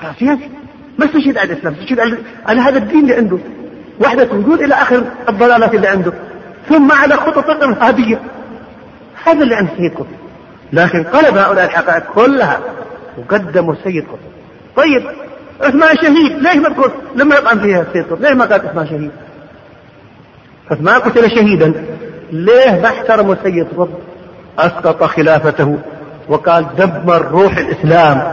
[0.00, 0.50] صراع سياسي
[0.98, 3.38] ما استشهد على الإسلام استشهد على هذا الدين اللي عنده.
[4.00, 6.12] وحدة وجود إلى آخر الضلالات اللي عنده.
[6.68, 8.20] ثم على خطط إرهابية.
[9.24, 10.06] هذا اللي عند سيد قطب.
[10.72, 12.60] لكن قلب هؤلاء الحقائق كلها.
[13.18, 14.18] وقدموا سيد قطب.
[14.76, 15.02] طيب.
[15.60, 16.32] عثمان شهيد.
[16.32, 19.10] ليش ما تقول؟ لما يطعن فيها السيد قطب ليش ما قال عثمان شهيد؟
[20.70, 21.84] عثمان قتل شهيدا.
[22.32, 23.88] ليه ما احترموا سيد قطب
[24.58, 25.78] أسقط خلافته
[26.28, 28.32] وقال دمر روح الإسلام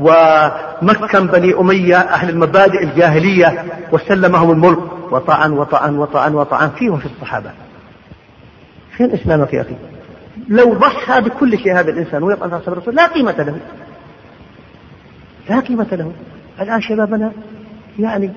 [0.00, 4.78] ومكن بني أمية أهل المبادئ الجاهلية وسلمهم الملك.
[5.12, 6.70] وطعن وطعن وطعن وطعن.
[6.70, 7.50] فيهم في الصحابة.
[8.96, 9.76] فين إسلامك يا أخي؟
[10.48, 13.58] لو ضحى بكل شيء هذا الإنسان ويطعن في أصحاب الرسول لا قيمة له.
[15.50, 16.12] لا قيمة له.
[16.60, 17.32] الآن شبابنا
[17.98, 18.30] يعني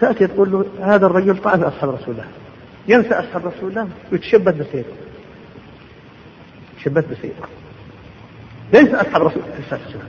[0.00, 2.24] تأتي تقول له هذا الرجل طعن أصحاب رسول الله.
[2.88, 4.92] ينسى أصحاب رسول الله ويتشبث بسيده
[6.76, 7.34] يتشبث بسيده
[8.72, 10.00] ليس أصحاب رسول الله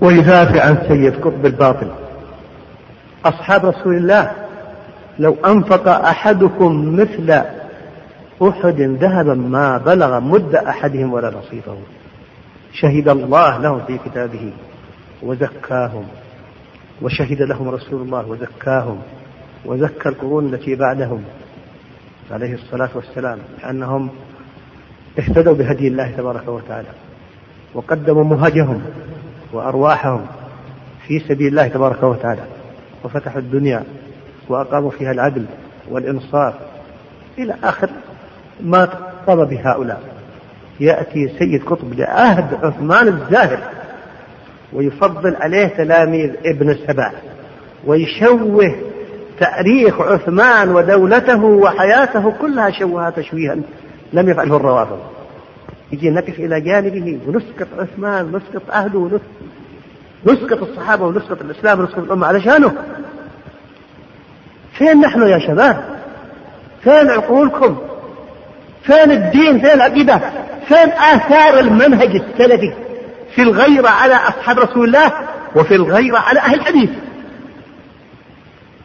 [0.00, 1.90] ويدافع عن سيد قطب الباطل.
[3.24, 4.32] أصحاب رسول الله
[5.18, 7.42] لو أنفق أحدكم مثل
[8.42, 11.76] أحد ذهبا ما بلغ مد أحدهم ولا نصيفه
[12.72, 14.52] شهد الله لهم في كتابه.
[15.22, 16.04] وزكاهم
[17.02, 19.02] وشهد لهم رسول الله وزكاهم
[19.64, 21.22] وزكى القرون التي بعدهم
[22.30, 24.10] عليه الصلاة والسلام لأنهم
[25.18, 26.88] اهتدوا بهدي الله تبارك وتعالى
[27.74, 28.82] وقدموا مهجهم
[29.52, 30.26] وأرواحهم
[31.06, 32.42] في سبيل الله تبارك وتعالى
[33.04, 33.84] وفتحوا الدنيا
[34.48, 35.44] وأقاموا فيها العدل
[35.90, 36.54] والإنصاف
[37.38, 37.90] إلى آخر
[38.60, 38.88] ما
[39.26, 40.00] طلب بهؤلاء.
[40.80, 43.58] يأتي سيد قطب لعهد عثمان الزاهر.
[44.72, 47.12] ويفضل عليه تلاميذ ابن السبع
[47.86, 48.74] ويشوه
[49.40, 53.56] تاريخ عثمان ودولته وحياته كلها شوهها تشويها
[54.12, 54.98] لم يفعله الروافض.
[55.92, 58.98] يجي نقف إلى جانبه ونسقط عثمان ونسقط عهده
[60.26, 62.72] ونسقط الصحابة ونسقط الإسلام ونسقط الأمة علشانه
[64.78, 65.84] فين نحن يا شباب؟
[66.82, 67.76] فين عقولكم؟
[68.82, 70.18] فين الدين؟ فين العقيدة؟
[70.68, 72.72] فين آثار المنهج السلفي؟
[73.34, 75.12] في الغيرة على أصحاب رسول الله
[75.56, 76.90] وفي الغيرة على أهل الحديث.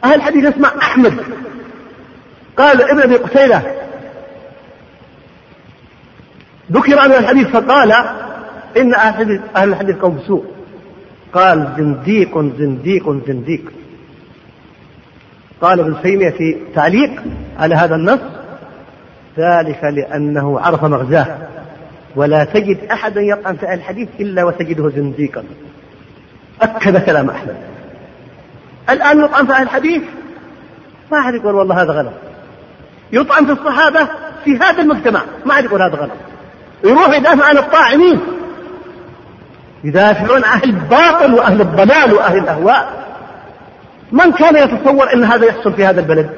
[0.04, 1.20] أهل الحديث اسمع أحمد.
[2.56, 3.74] قال ابن أبي قتيلة
[6.72, 7.92] ذكر عن الحديث فقال
[8.76, 10.44] إن أهل الحديث قوم سوء
[11.32, 13.72] قال زنديق زنديق زنديق.
[15.60, 17.22] قال ابن تيمية في تعليق
[17.58, 18.20] على هذا النص
[19.38, 21.38] ذلك لأنه عرف مغزاه.
[22.16, 25.44] ولا تجد أحدا يطعن في الحديث إلا وتجده زنديقا.
[26.62, 27.56] أكد كلام أحمد.
[28.90, 30.02] الآن يطعن في الحديث؟
[31.12, 32.12] ما أحد يقول والله هذا غلط.
[33.12, 34.08] يطعن في الصحابة
[34.44, 36.10] في هذا المجتمع؟ ما أحد يقول هذا غلط.
[36.84, 38.20] يروح يدافع عن الطاعنين.
[39.84, 43.08] يدافعون عن أهل الباطل وأهل الضلال وأهل الأهواء.
[44.12, 46.30] من كان يتصور أن هذا يحصل في هذا البلد؟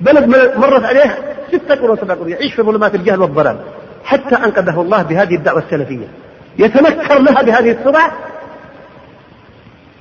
[0.00, 0.26] بلد
[0.56, 3.56] مرت عليه ستة قرون سبع قرون يعيش في ظلمات الجهل والضلال.
[4.04, 6.06] حتى أنقذه الله بهذه الدعوة السلفية.
[6.58, 8.12] يتنكر لها بهذه السرعة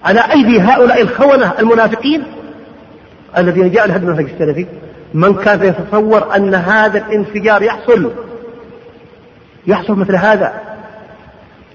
[0.06, 2.24] على أيدي هؤلاء الخونة المنافقين
[3.38, 4.66] الذين جاءوا لهدم المنهج السلفي.
[5.14, 8.12] من كان يتصور أن هذا الانفجار يحصل
[9.68, 10.54] يحصل مثل هذا.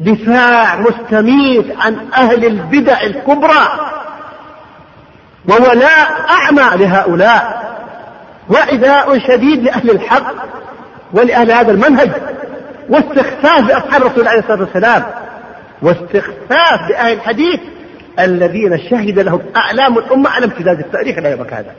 [0.00, 3.90] دفاع مستميت عن أهل البدع الكبرى
[5.48, 7.66] وولاء أعمى لهؤلاء.
[8.50, 10.34] وعداء شديد لأهل الحق.
[11.12, 12.10] ولأهل هذا المنهج
[12.88, 15.02] واستخفاف بأصحاب الرسول عليه الصلاة والسلام
[15.82, 17.60] واستخفاف بأهل الحديث
[18.18, 21.72] الذين شهد لهم أعلام الأمة على امتداد التاريخ لا يبقى هذا.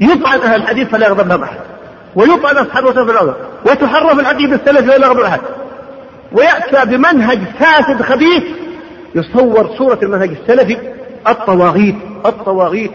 [0.00, 1.58] يطعن أهل الحديث فلا يغضب لهم أحد.
[2.16, 3.34] ويطعن أصحاب الرسول الأرض
[3.66, 5.40] وتحرف العقيدة السلفي ولا يغضب أحد.
[6.32, 8.42] ويأتى بمنهج فاسد خبيث
[9.14, 10.78] يصور صورة المنهج السلفي
[11.28, 12.90] الطواغيت الطواغيت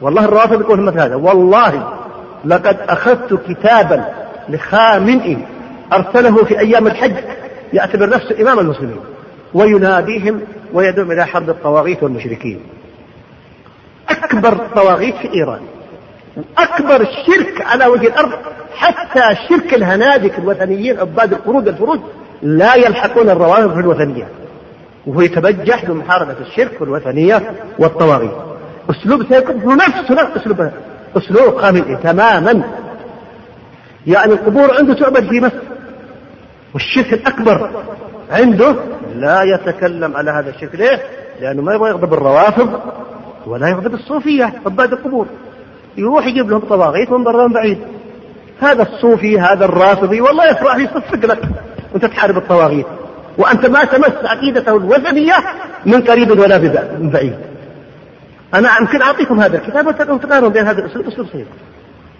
[0.00, 1.92] والله الرافض يقول مثل هذا والله
[2.44, 4.04] لقد أخذت كتابا
[4.48, 5.36] لخامنئ
[5.92, 7.14] أرسله في أيام الحج
[7.72, 9.00] يعتبر نفسه إمام المسلمين
[9.54, 10.40] ويناديهم
[10.72, 12.60] ويدعو إلى حرب الطواغيت والمشركين.
[14.08, 15.60] أكبر الطواغيت في إيران
[16.58, 18.32] أكبر الشرك على وجه الأرض
[18.74, 22.00] حتى شرك الهنادك الوثنيين عباد القرود الفروج
[22.42, 24.28] لا يلحقون الروافض في الوثنية.
[25.06, 28.32] وهو يتبجح بمحاربة الشرك والوثنية والطواغيت.
[28.90, 30.70] أسلوب سيكون نفس نفس أسلوب
[31.16, 32.62] أسلوب قامل تماما.
[34.06, 35.56] يعني القبور عنده تعبد في مصر
[36.74, 37.70] والشرك الأكبر
[38.30, 38.74] عنده
[39.14, 40.74] لا يتكلم على هذا الشرك.
[40.74, 41.02] ليه؟
[41.40, 42.80] لأنه ما يبغى يغضب الروافض
[43.46, 45.26] ولا يغضب الصوفية عباد القبور.
[45.96, 47.78] يروح يجيب لهم طواغيت من برا بعيد.
[48.60, 51.42] هذا الصوفي هذا الرافضي والله يفرح يصفق لك
[51.92, 52.86] وأنت تحارب الطواغيت.
[53.38, 55.34] وأنت ما تمس عقيدته الوثنية
[55.86, 56.58] من قريب ولا
[56.98, 57.51] من بعيد.
[58.54, 61.46] أنا يمكن أعطيكم هذا الكتاب وتقارنوا بين هذا الاسلوب اسلوب صحيح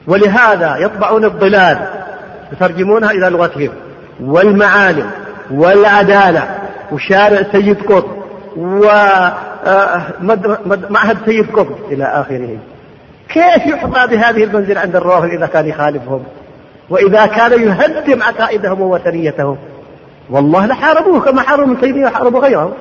[0.06, 1.78] ولهذا يطبعون الضلال
[2.52, 3.70] يترجمونها إلى لغتهم
[4.20, 5.10] والمعالم
[5.50, 6.48] والعدالة
[6.92, 8.22] وشارع سيد قطب
[8.56, 9.36] ومعهد
[11.16, 12.56] آه، سيد قطب إلى آخره.
[13.28, 16.22] كيف يحظى بهذه المنزل عند الروافض إذا كان يخالفهم؟
[16.90, 19.56] وإذا كان يهدم عقائدهم ووثنيتهم؟
[20.30, 22.72] والله لحاربوه كما حاربوا من تيمية وحاربوا غيره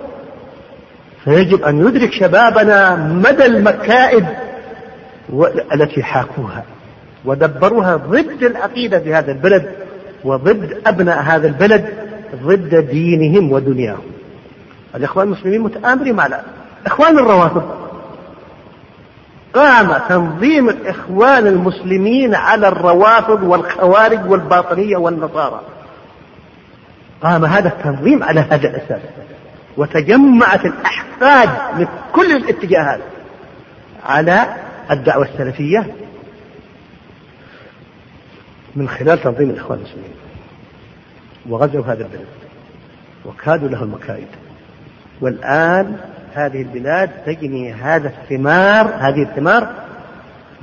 [1.23, 4.25] فيجب أن يدرك شبابنا مدى المكائد
[5.73, 6.63] التي حاكوها
[7.25, 9.71] ودبروها ضد العقيدة في هذا البلد
[10.23, 11.85] وضد أبناء هذا البلد
[12.43, 14.11] ضد دينهم ودنياهم.
[14.95, 16.29] الإخوان المسلمين متآمرين مع
[16.81, 17.63] الإخوان الروافض
[19.53, 25.61] قام تنظيم الإخوان المسلمين على الروافض والخوارج والباطنية والنصارى.
[27.23, 29.01] قام هذا التنظيم على هذا الأساس.
[29.77, 33.01] وتجمعت الأحفاد من كل الاتجاهات
[34.05, 34.55] على
[34.91, 35.95] الدعوة السلفية
[38.75, 40.13] من خلال تنظيم الإخوان المسلمين.
[41.49, 42.27] وغزوا هذا البلد
[43.25, 44.27] وكادوا له المكائد
[45.21, 45.97] والآن
[46.33, 49.73] هذه البلاد تجني هذا الثمار هذه الثمار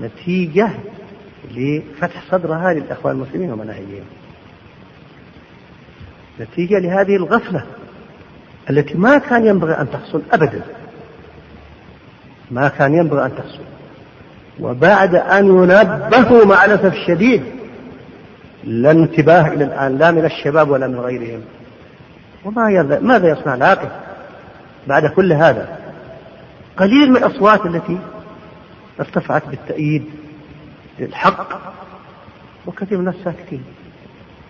[0.01, 0.69] نتيجة
[1.51, 4.05] لفتح صدرها للإخوان المسلمين ومناهجهم.
[6.41, 7.63] نتيجة لهذه الغفلة.
[8.71, 10.63] التي ما كان ينبغي أن تحصل أبدا.
[12.51, 13.63] ما كان ينبغي أن تحصل.
[14.61, 17.43] وبعد أن ينبهوا مع الأسف الشديد
[18.65, 21.41] لا انتباه إلى الآن لا من الشباب ولا من غيرهم.
[22.45, 23.89] وما ماذا يصنع العاقل
[24.87, 25.79] بعد كل هذا؟
[26.77, 27.99] قليل من الأصوات التي
[29.01, 30.05] ارتفعت بالتأييد
[30.99, 31.61] للحق
[32.67, 33.65] وكثير من الناس ساكتين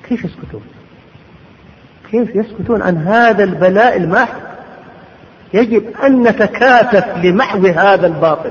[0.08, 0.62] كيف يسكتون؟
[2.10, 4.48] كيف يسكتون عن هذا البلاء الماحق
[5.54, 8.50] يجب أن نتكاتف لمحو هذا الباطل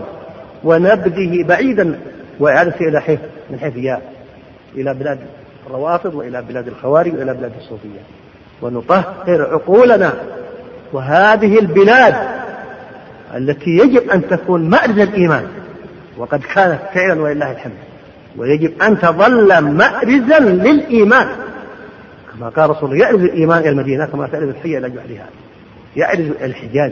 [0.63, 1.99] ونبذه بعيدا
[2.39, 4.01] وإعادته إلى حيث من حيث جاء.
[4.75, 5.19] إلى بلاد
[5.67, 7.99] الروافض وإلى بلاد الخوارج وإلى بلاد الصوفية.
[8.61, 10.13] ونطهر عقولنا.
[10.93, 12.15] وهذه البلاد
[13.35, 15.47] التي يجب أن تكون مأرز الإيمان.
[16.17, 17.73] وقد كانت فعلا ولله الحمد.
[18.37, 21.27] ويجب أن تظل مأرزا للإيمان.
[22.39, 25.27] كما قال رسول الله يأرز الإيمان إلى المدينة كما تأرز الحية إلى جحرها
[25.95, 26.91] يأرز الحجاز.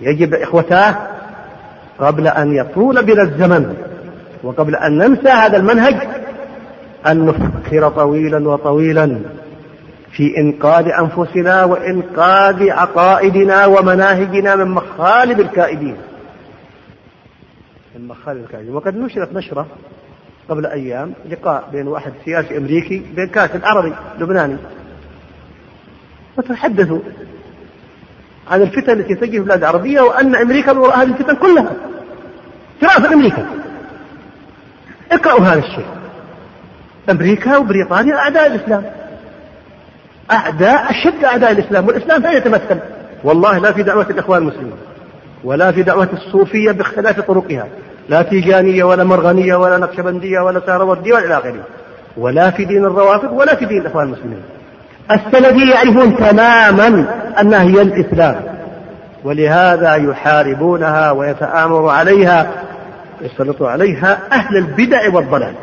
[0.00, 0.96] يجب إخوتاه
[1.98, 3.76] قبل أن يطول بنا الزمن
[4.42, 5.94] وقبل أن ننسى هذا المنهج
[7.06, 9.20] أن نفكر طويلا وطويلا
[10.12, 15.96] في إنقاذ أنفسنا وإنقاذ عقائدنا ومناهجنا من مخالب الكائدين.
[17.98, 18.74] من مخالب الكائدين.
[18.74, 19.66] وقد نشرت نشرة
[20.48, 24.56] قبل أيام لقاء بين واحد سياسي أمريكي بين كاتب عربي لبناني.
[26.36, 27.00] وتحدثوا
[28.50, 31.72] عن الفتن التي تجري في البلاد العربية وأن أمريكا من وراء هذه الفتن كلها.
[32.80, 33.46] فراسة أمريكا.
[35.12, 35.86] اقرأوا هذا الشيء.
[37.10, 38.84] أمريكا وبريطانيا أعداء الإسلام.
[40.32, 42.78] أعداء أشد أعداء الإسلام والإسلام لا يتمثل؟
[43.24, 44.76] والله لا في دعوة الإخوان المسلمين
[45.44, 47.68] ولا في دعوة الصوفية باختلاف طرقها.
[48.08, 51.64] لا تيجانية ولا مرغنية ولا نقشبندية ولا سهروردية ولا إلى آخره.
[52.16, 54.42] ولا في دين الروافض ولا في دين الإخوان المسلمين.
[55.10, 57.06] السلفية يعرفون تماما
[57.40, 58.40] أنها هي الإسلام.
[59.24, 62.52] ولهذا يحاربونها ويتآمر عليها
[63.20, 65.54] يسلط عليها أهل البدع والضلال.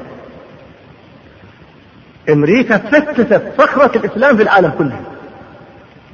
[2.30, 5.00] أمريكا فتتت صخرة الإسلام في العالم كله.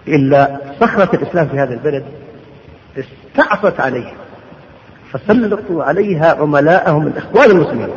[0.08, 2.04] إلا صخرة الإسلام في هذا البلد
[2.98, 4.14] استعصت عليها.
[5.12, 7.90] فسلطوا عليها عملاءهم الإخوان المسلمين.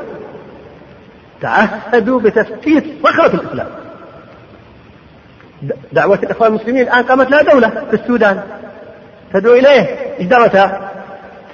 [1.41, 3.69] تعهدوا بتفتيت صخرة الإسلام.
[5.93, 8.43] دعوة الإخوان المسلمين الآن قامت لها دولة في السودان.
[9.33, 9.87] تدعو إليه.
[10.19, 10.91] إيش دعوتها؟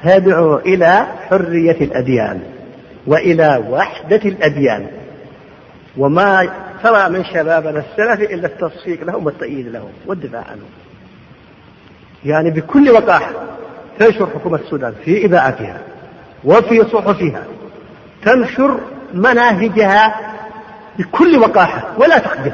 [0.04, 2.40] تدعو إلى حرية الأديان
[3.07, 4.86] وإلى وحدة الأديان.
[5.96, 6.48] وما
[6.82, 10.70] ترى من شبابنا السلف إلا التصفيق لهم والتأييد لهم والدفاع عنهم.
[12.24, 13.30] يعني بكل وقاحة
[13.99, 15.80] تنشر حكومة السودان في إذاعتها
[16.44, 17.44] وفي صحفها
[18.24, 18.80] تنشر
[19.14, 20.14] مناهجها
[20.99, 22.53] بكل وقاحة ولا تخجل.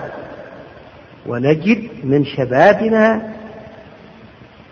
[1.26, 3.32] ونجد من شبابنا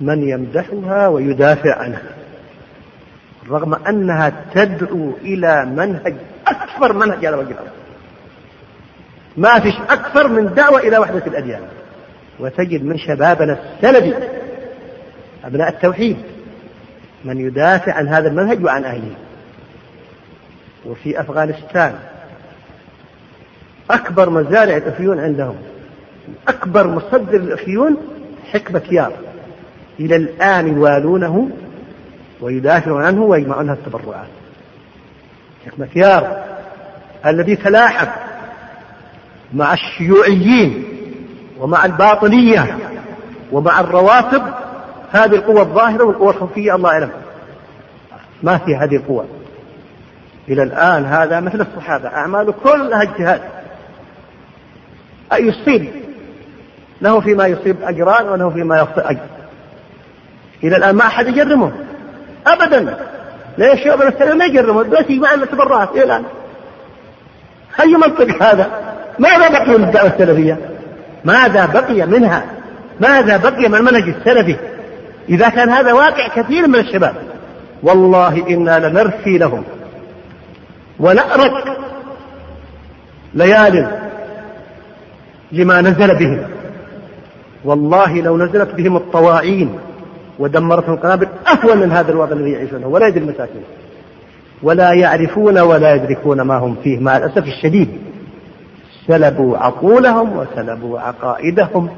[0.00, 2.02] من يمدحها ويدافع عنها
[3.50, 6.14] رغم أنها تدعو إلى منهج
[6.46, 7.70] أكبر منهج على وجه الأرض
[9.36, 11.60] ما فيش أكثر من دعوة إلى وحدة الأديان.
[12.40, 14.14] وتجد من شبابنا السلفي
[15.44, 16.16] أبناء التوحيد
[17.24, 19.14] من يدافع عن هذا المنهج وعن أهله.
[20.86, 21.94] وفي أفغانستان
[23.90, 25.56] أكبر مزارع الأفيون عندهم.
[26.48, 27.96] أكبر مصدر الأفيون
[28.52, 29.12] حكمة يار
[30.00, 31.50] إلى الآن يوالونه
[32.40, 34.28] ويدافعون عنه ويجمعون له التبرعات.
[35.66, 36.44] حكمة يار
[37.26, 38.06] الذي تلاحم
[39.52, 40.84] مع الشيوعيين
[41.58, 42.78] ومع الباطنية
[43.52, 44.42] ومع الروافض
[45.12, 47.10] هذه القوة الظاهرة والقوة الخفية الله أعلم.
[48.42, 49.26] ما في هذه القوة.
[50.48, 53.40] إلى الآن هذا مثل الصحابة أعماله كلها اجتهاد.
[55.32, 55.90] يصيب؟
[57.00, 59.20] له فيما يصيب أجران وله فيما يخطئ أجر.
[60.64, 61.72] إلى الآن ما أحد يجرمه.
[62.46, 62.96] أبدا.
[63.58, 64.82] ليش يؤمن السلام؟ ما يجرمه.
[64.82, 66.24] بس يجمع التبرعات إلى الآن.
[67.80, 68.70] أي منطق هذا؟
[69.18, 70.58] ماذا بقي من الدعوة السلفية؟
[71.24, 72.44] ماذا بقي منها؟
[73.00, 74.56] ماذا بقي من المنهج السلفي؟
[75.30, 77.14] إذا كان هذا واقع كثير من الشباب
[77.82, 79.64] والله إنا لنرثي لهم
[81.00, 81.78] ونأرك
[83.34, 83.88] ليال
[85.52, 86.42] لما نزل بهم.
[87.64, 89.78] والله لو نزلت بهم الطواعين
[90.38, 93.62] ودمرتهم القنابل أهون من هذا الوضع الذي يعيشونه ولا يدري المساكين.
[94.62, 97.88] ولا يعرفون ولا يدركون ما هم فيه مع الأسف الشديد.
[99.06, 101.90] سلبوا عقولهم وسلبوا عقائدهم.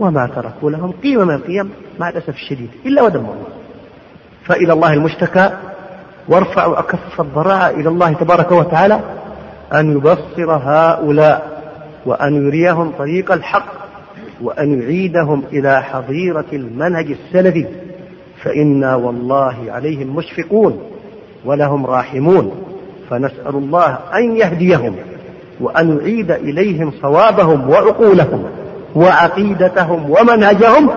[0.00, 1.70] وما تركوا لهم قيمة من القيم
[2.00, 3.44] مع الأسف الشديد إلا ودمروا
[4.44, 5.50] فإلى الله المشتكى
[6.28, 9.00] وارفعوا أكف الضراعة إلى الله تبارك وتعالى
[9.74, 11.56] أن يبصر هؤلاء
[12.06, 13.66] وأن يريهم طريق الحق
[14.42, 17.66] وأن يعيدهم إلى حظيرة المنهج السلفي.
[18.42, 20.80] فإنا والله عليهم مشفقون
[21.44, 22.52] ولهم راحمون.
[23.10, 24.96] فنسأل الله أن يهديهم
[25.60, 28.44] وأن يعيد إليهم صوابهم وعقولهم.
[28.96, 30.90] وعقيدتهم ومنهجهم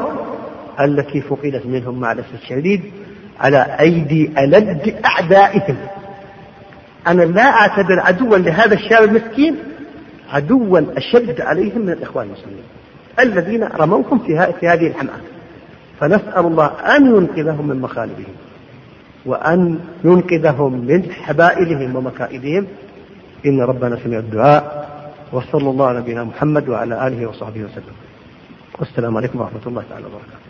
[0.80, 2.82] التي فقدت منهم مع الأسف الشديد
[3.40, 5.78] على أيدي ألد أعدائهم
[7.08, 9.56] أنا لا أعتبر عدوا لهذا الشاب المسكين
[10.32, 12.64] عدوا أشد عليهم من الإخوان المسلمين
[13.20, 15.20] الذين رموهم في, في هذه الحمأة.
[16.00, 18.34] فنسأل الله أن ينقذهم من مخالبهم
[19.26, 22.68] وأن ينقذهم من حبائلهم ومكائدهم.
[23.46, 24.90] إن ربنا سمع الدعاء.
[25.32, 27.96] وصلى الله على نبينا محمد وعلى آله وصحبه وسلم.
[28.80, 30.50] والسلام عليكم ورحمة الله تعالى وبركاته.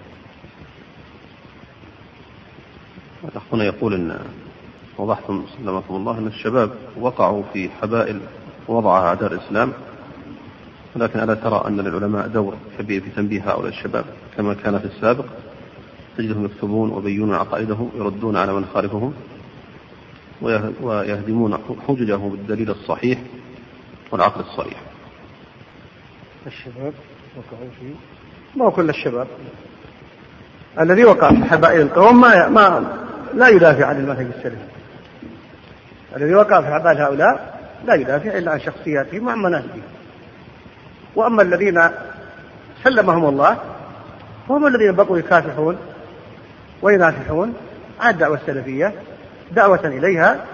[3.36, 4.20] أخونا يقول أن
[4.98, 8.20] وضحتم سلمكم الله أن الشباب وقعوا في حبائل
[8.68, 9.74] وضعها أعداء الإسلام
[10.96, 14.06] ولكن ألا ترى أن للعلماء دور كبير في تنبيه هؤلاء الشباب؟
[14.38, 15.26] كما كان في السابق
[16.18, 19.14] تجدهم يكتبون ويبينون عقائدهم يردون على من خالفهم
[20.82, 21.58] ويهدمون
[21.88, 23.20] حججه بالدليل الصحيح
[24.12, 24.82] والعقل الصريح.
[26.48, 26.94] الشباب
[27.38, 27.94] وقعوا في
[28.56, 29.28] ما هو كل الشباب.
[30.80, 32.94] الذي وقع في حبائل القوم ما, ما
[33.34, 34.80] لا يدافع عن المنهج السلفي.
[36.16, 39.82] الذي وقع في حبائل هؤلاء لا يدافع إلا عن شخصياتهم وعن مناهجهم
[41.16, 41.90] وأما الذين
[42.84, 43.58] سلمهم الله
[44.48, 45.78] فهم الذين بقوا يكافحون
[46.82, 47.54] وينافحون
[48.00, 48.94] عن الدعوة السلفية
[49.52, 50.46] دعوة إليها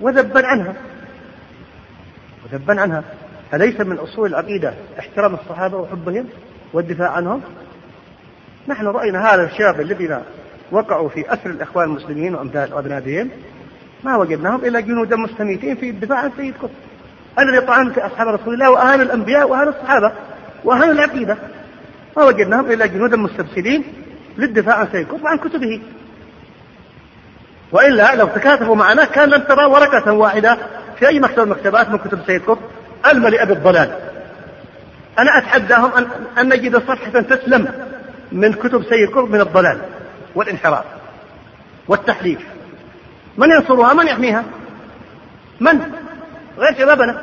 [0.00, 0.74] وذبا عنها.
[2.54, 3.04] وذبا عنها.
[3.54, 6.26] أليس من أصول العقيدة احترام الصحابة وحبهم
[6.72, 7.40] والدفاع عنهم؟
[8.68, 10.18] نحن رأينا هذا الشباب الذين
[10.70, 13.30] وقعوا في أسر الإخوان المسلمين وأمثال وأبنائهم
[14.04, 16.70] ما وجدناهم إلا جنودا مستميتين في الدفاع عن سيد قطب.
[17.38, 20.12] الذي طعن في أصحاب رسول الله وأهان الأنبياء وأهان الصحابة
[20.64, 21.36] وأهان العقيدة.
[22.16, 23.84] ما وجدناهم إلا جنودا مستبسلين
[24.38, 25.80] للدفاع عن سيد قطب وعن كتبه.
[27.72, 30.58] وإلا لو تكاتفوا معنا كان لن ترى ورقة واحدة
[30.98, 32.58] في أي مكتبة مكتبات من كتب سيد قطب
[33.12, 33.98] المليئة بالضلال.
[35.18, 36.06] أنا أتحداهم أن,
[36.38, 37.72] أن نجد صفحة تسلم
[38.32, 39.78] من كتب سيد قطب من الضلال
[40.34, 40.84] والانحراف
[41.88, 42.38] والتحريف.
[43.38, 44.44] من ينصرها؟ من يحميها؟
[45.60, 45.92] من؟
[46.58, 47.22] غير شبابنا.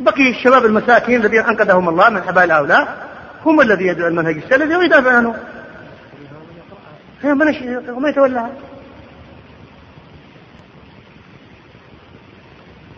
[0.00, 3.06] بقي الشباب المساكين الذين أنقذهم الله من حبال هؤلاء
[3.46, 5.34] هم الذي يدعو المنهج السلفي ويدافع عنه.
[7.24, 8.50] من يتولاها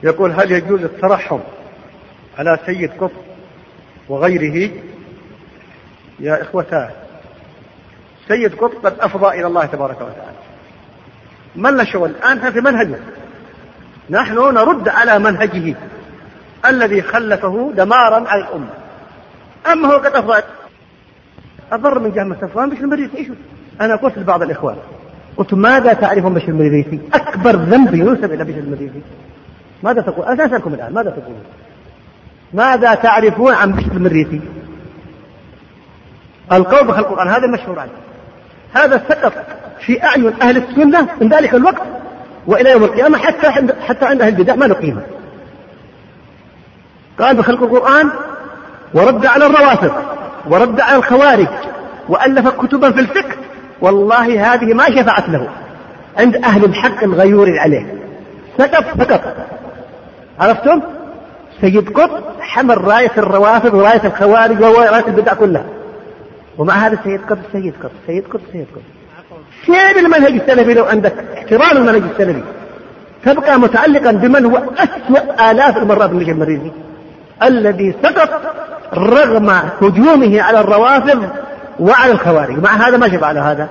[0.05, 1.39] يقول هل يجوز الترحم
[2.39, 3.11] على سيد قطب
[4.09, 4.71] وغيره؟
[6.21, 6.91] يا إخوتاه
[8.29, 10.37] سيد قطب قد أفضى إلى الله تبارك وتعالى.
[11.57, 12.99] ما لنا شغل الآن؟ في منهجه.
[14.11, 15.75] نحن نرد على منهجه
[16.67, 18.71] الذي خلفه دمارا على الأمة.
[19.73, 20.43] أما هو قد أفضى؟
[21.73, 23.29] أضر من جهة صفوان بشر المريسي إيش
[23.81, 24.77] أنا قلت لبعض الإخوان
[25.37, 29.03] قلت ماذا تعرفون بشر المريسي أكبر ذنب ينسب إلى بشر المريسي
[29.85, 31.43] ماذا تقول؟ أنا أسألكم الآن ماذا تقولون؟
[32.53, 34.41] ماذا تعرفون عن بشر المريسي
[36.53, 37.91] القول بخلق القرآن هذا مشهور عنه
[38.75, 39.33] هذا سقط
[39.81, 41.83] في أعين أهل السنة من ذلك الوقت
[42.47, 45.03] وإلى يوم القيامة حتى عند حتى عند أهل البدع ما نقيمه.
[47.19, 48.11] قال بخلق القرآن
[48.95, 49.93] ورد على الروافض
[50.47, 51.49] ورد على الخوارج
[52.09, 53.37] وألف كتبا في الفقه
[53.81, 55.49] والله هذه ما شفعت له.
[56.19, 57.95] عند أهل الحق الغيور عليه.
[58.59, 59.54] سقط سقط
[60.41, 60.81] عرفتم؟
[61.61, 65.65] سيد قطب حمل راية الروافض وراية الخوارج وراية البدع كلها.
[66.59, 68.83] ومع هذا سيد قطب سيد قطب سيد قطب سيد قطب
[69.67, 72.43] فين المنهج السلفي؟ لو عندك احترام المنهج السلفي.
[73.25, 76.71] تبقى متعلقا بمن هو أسوأ آلاف المرات من المريزي
[77.43, 78.41] الذي سقط
[78.95, 79.51] رغم
[79.83, 81.29] هجومه على الروافض
[81.81, 82.59] وعلى الخوارج.
[82.59, 83.69] مع هذا ما شفع على هذا.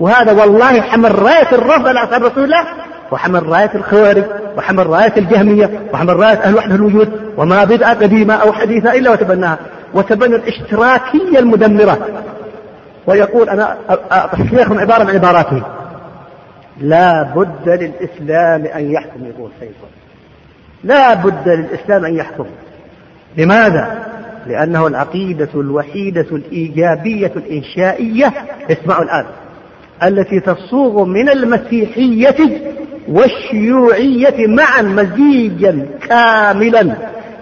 [0.00, 2.64] وهذا والله حمل راية الرفض على أصحاب رسول الله
[3.14, 4.24] وحمل راية الخوارج
[4.56, 9.58] وحمل راية الجهمية وحمل راية أهل وحدة الوجود وما بدعة قديمة أو حديثة إلا وتبناها.
[9.94, 11.98] وتبنى الاشتراكية المدمرة.
[13.06, 13.76] ويقول أنا
[14.52, 15.62] لكم عبارة من عباراته
[16.80, 19.72] لا بد للإسلام أن يحكم يقول سيد
[20.84, 22.46] لا بد للإسلام أن يحكم.
[23.36, 24.06] لماذا؟
[24.46, 28.32] لأنه العقيدة الوحيدة الإيجابية الإنشائية
[28.70, 29.26] اسمعوا الآن
[30.02, 32.36] التي تصوغ من المسيحية
[33.08, 36.96] والشيوعية معا مزيجا كاملا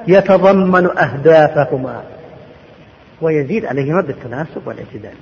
[0.09, 2.03] يتضمن أهدافهما.
[3.21, 5.15] ويزيد عليهما بالتناسب والاعتدال.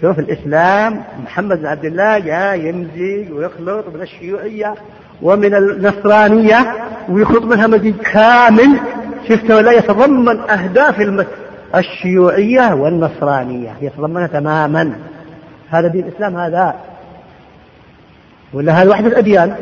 [0.00, 4.74] شوف الإسلام محمد بن عبد الله جاء يمزج ويخلط من الشيوعية
[5.22, 6.74] ومن النصرانية
[7.08, 8.80] ويخلط منها مزيج كامل.
[9.28, 11.26] شفت ولا يتضمن أهداف
[11.74, 13.72] الشيوعية والنصرانية.
[13.82, 14.92] يتضمنها تماما.
[15.70, 16.74] هذا دين الإسلام هذا
[18.52, 19.56] ولا هذا وحدة الأديان؟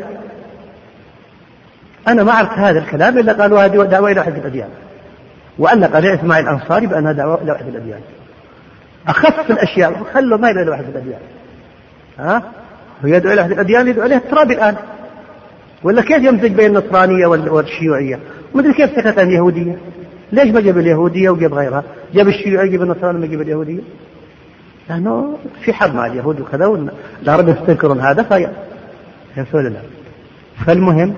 [2.07, 4.69] أنا ما عرفت هذا الكلام إلا قالوا هذه دعوة إلى وحدة الأديان.
[5.59, 7.99] وأن قضية إسماعيل الأنصاري بأنها دعوة إلى وحدة الأديان.
[9.07, 11.19] أخف الأشياء خلوا ما إلى وحدة الأديان.
[12.19, 12.43] ها؟
[13.05, 14.75] هو يدعو إلى وحدة الأديان يدعو إليها التراب الآن.
[15.83, 18.19] ولا كيف يمزج بين النصرانية والشيوعية؟
[18.55, 19.77] مدري كيف سكت عن اليهودية؟
[20.31, 21.83] ليش ما جاب اليهودية وجاب غيرها؟
[22.13, 23.81] جاب الشيوعية جاب النصرانية ما جاب اليهودية؟
[24.89, 28.23] لأنه في حرب مع اليهود وكذا والعرب يستنكرون هذا
[29.35, 29.81] فينسون الله
[30.65, 31.13] فالمهم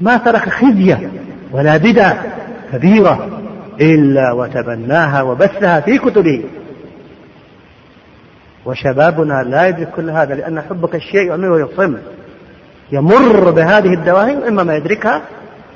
[0.00, 1.10] ما ترك خزية
[1.52, 2.24] ولا بدعة
[2.72, 3.40] كبيرة
[3.80, 6.44] إلا وتبناها وبثها في كتبه.
[8.64, 11.96] وشبابنا لا يدرك كل هذا لأن حبك الشيء يعمل ويصم
[12.92, 15.22] يمر بهذه الدواهي وإما ما يدركها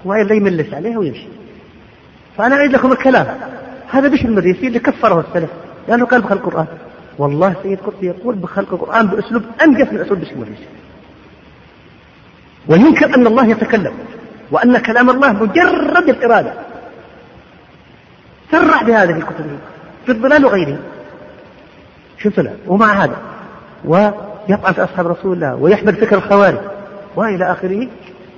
[0.05, 1.27] وإلا يملس عليها ويمشي.
[2.39, 3.27] فأنا أعيد لكم الكلام.
[3.91, 5.51] هذا بشر المريسي اللي كفره السلف
[5.89, 6.67] لأنه قال بخلق القرآن.
[7.19, 10.37] والله سيد قطب يقول بخلق القرآن بأسلوب أنجف من أسلوب بشر
[12.69, 13.93] وينكر أن الله يتكلم
[14.51, 16.53] وأن كلام الله مجرد الإرادة.
[18.51, 19.59] سرع بهذا في كتبه
[20.07, 20.79] في الضلال وغيره.
[22.19, 23.17] شفت له ومع هذا.
[23.85, 26.59] ويطعن في أصحاب رسول الله ويحمل فكر الخوارج
[27.17, 27.89] وإلى آخره.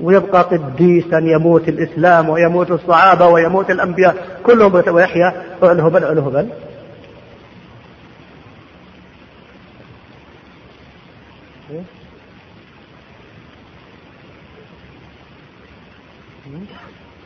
[0.00, 4.16] ويبقى قديسا يموت الإسلام ويموت الصحابة ويموت الأنبياء.
[4.44, 6.48] كلهم ويحيا الهبل الهبل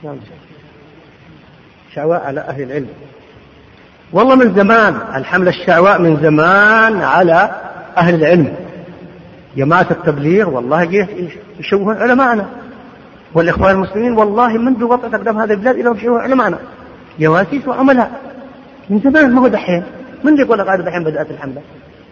[0.07, 0.17] نعم
[1.95, 2.89] شعواء على أهل العلم.
[4.13, 7.51] والله من زمان الحملة الشعواء من زمان على
[7.97, 8.57] أهل العلم.
[9.57, 11.07] جماعة التبليغ والله
[11.59, 12.47] يشوهون علماءنا.
[13.35, 16.59] والإخوان المسلمين والله منذ وطأة أقدام هذه البلاد إلى يشوهون علماءنا.
[17.21, 18.11] جواسيس وعملاء.
[18.91, 19.83] من زمان ما هو دحين.
[20.25, 21.63] من يقول لك دحين بدأت الحملة؟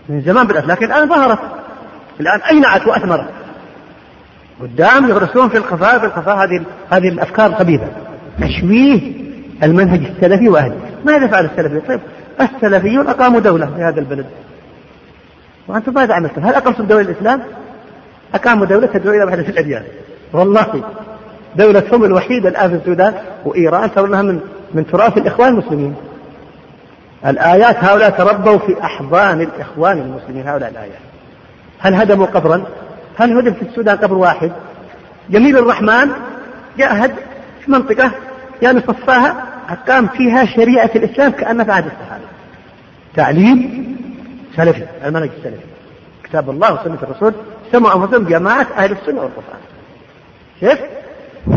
[0.08, 1.38] من زمان بدأت لكن الآن ظهرت.
[2.20, 3.28] الآن أينعت وأثمرت؟
[4.60, 7.86] قدام يغرسون في الخفاء في الخفاء هذه هذه الأفكار الخبيثة.
[8.40, 9.12] تشويه
[9.62, 10.76] المنهج السلفي وأهله.
[11.04, 12.00] ماذا فعل السلفي طيب
[12.40, 14.26] السلفيون أقاموا دولة في هذا البلد.
[15.68, 17.42] وأنتم ماذا عملتم؟ هل أقمتم دولة الإسلام؟
[18.34, 19.82] أقاموا دولة تدعو إلى وحدة الأديان.
[20.32, 20.82] والله
[21.56, 24.40] دولتهم الوحيدة الآن في السودان وإيران ترونها من
[24.74, 25.94] من تراث الإخوان المسلمين.
[27.26, 30.98] الآيات هؤلاء تربوا في أحضان الإخوان المسلمين هؤلاء الآيات.
[31.78, 32.64] هل هدموا قبرا؟
[33.18, 34.52] هل هدم في السودان قبر واحد؟
[35.30, 36.10] جميل الرحمن
[36.78, 37.14] جاهد
[37.64, 38.10] في منطقة
[38.62, 42.24] يعني صفاها أقام فيها شريعة الإسلام كأنها في عهد الصحابة
[43.16, 43.96] تعليم
[44.56, 45.64] سلفي المنهج السلفي.
[46.24, 47.34] كتاب الله وسنة الرسول
[47.72, 49.60] سموا أنفسهم جماعة أهل السنة والقرآن.
[50.60, 50.78] كيف؟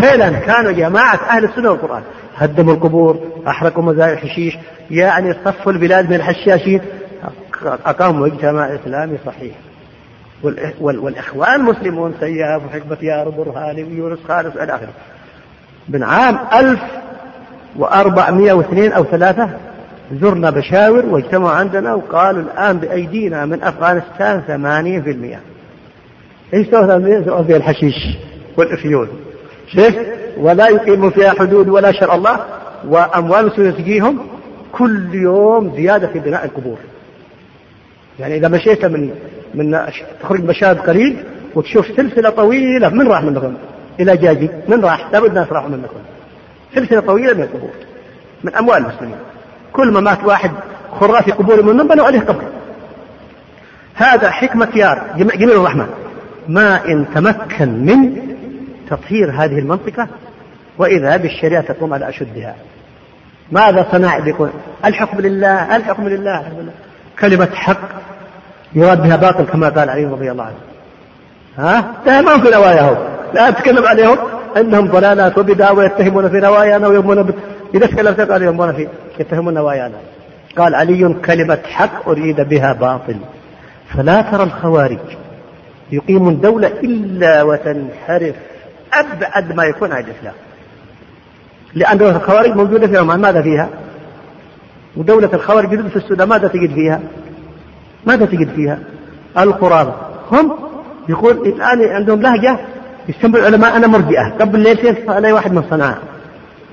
[0.01, 2.03] فعلا كانوا جماعة أهل السنة والقرآن.
[2.37, 4.57] هدموا القبور أحرقوا مزارع الحشيش
[4.91, 6.81] يعني صفوا البلاد من الحشاشين.
[7.63, 9.55] أقاموا مجتمع إسلامي صحيح.
[10.81, 14.93] والإخوان المسلمون سياف وحكمة يار وبرهاني ويونس خالص إلى آخره.
[15.89, 19.49] من عام 1402 أو ثلاثة
[20.21, 24.41] زرنا بشاور واجتمعوا عندنا وقالوا الآن بأيدينا من أفغانستان
[26.53, 26.67] 80% إيش
[27.25, 28.17] سووا فيها الحشيش
[28.57, 29.07] والافيون
[29.67, 29.93] شوف
[30.37, 32.39] ولا يقيموا فيها حدود ولا شرع الله
[33.39, 34.19] المسلمين تجيهم
[34.71, 36.77] كل يوم زيادة في بناء القبور.
[38.19, 39.11] يعني إذا مشيت من
[39.57, 39.79] من
[40.21, 41.23] تخرج مشاهد قليل
[41.55, 43.53] وتشوف سلسلة طويلة من راح منكم؟
[43.99, 45.99] إلى جاجي من راح؟ لابد ناس راحوا منكم.
[46.75, 47.69] سلسلة طويلة من القبور
[48.43, 49.15] من أموال المسلمين.
[49.73, 50.51] كل ما مات واحد
[50.99, 52.43] خرافي قبور منهم بنوا عليه قبر.
[53.95, 55.87] هذا حكمة يار جميل الرحمن.
[56.47, 58.17] ما إن تمكن من
[58.89, 60.07] تطهير هذه المنطقة
[60.77, 62.55] وإذا بالشريعة تقوم على أشدها.
[63.51, 64.49] ماذا صنع بيقول
[64.85, 66.43] الحكم لله الحكم لله.
[67.19, 68.06] كلمة حق
[68.75, 70.55] يراد بها باطل كما قال علي رضي الله عنه.
[71.57, 72.97] ها؟ لا ما في نواياهم
[73.33, 74.17] لا أتكلم عليهم
[74.57, 77.33] أنهم ضلالات وبدع ويتهمون في نوايانا ويؤمنون ب...
[77.75, 78.87] إذا تكلمت قال يؤمنون في
[79.19, 79.95] يتهمون نوايانا
[80.57, 83.15] قال علي كلمة حق أريد بها باطل.
[83.95, 84.99] فلا ترى الخوارج
[85.91, 88.35] يقيم الدولة إلا وتنحرف
[88.93, 90.33] أبعد ما يكون عن الإسلام.
[91.73, 93.69] لأن دولة الخوارج موجودة في عمان ماذا فيها؟
[94.97, 96.99] ودولة الخوارج في السودان ماذا تجد فيها؟
[98.05, 98.79] ماذا تجد فيها؟
[99.37, 99.91] القرآن
[100.31, 100.53] هم
[101.09, 102.59] يقول الآن عندهم لهجة
[103.09, 104.33] يسموا العلماء أنا مرجئة.
[104.39, 105.97] قبل ليلتين علي واحد من صنعاء.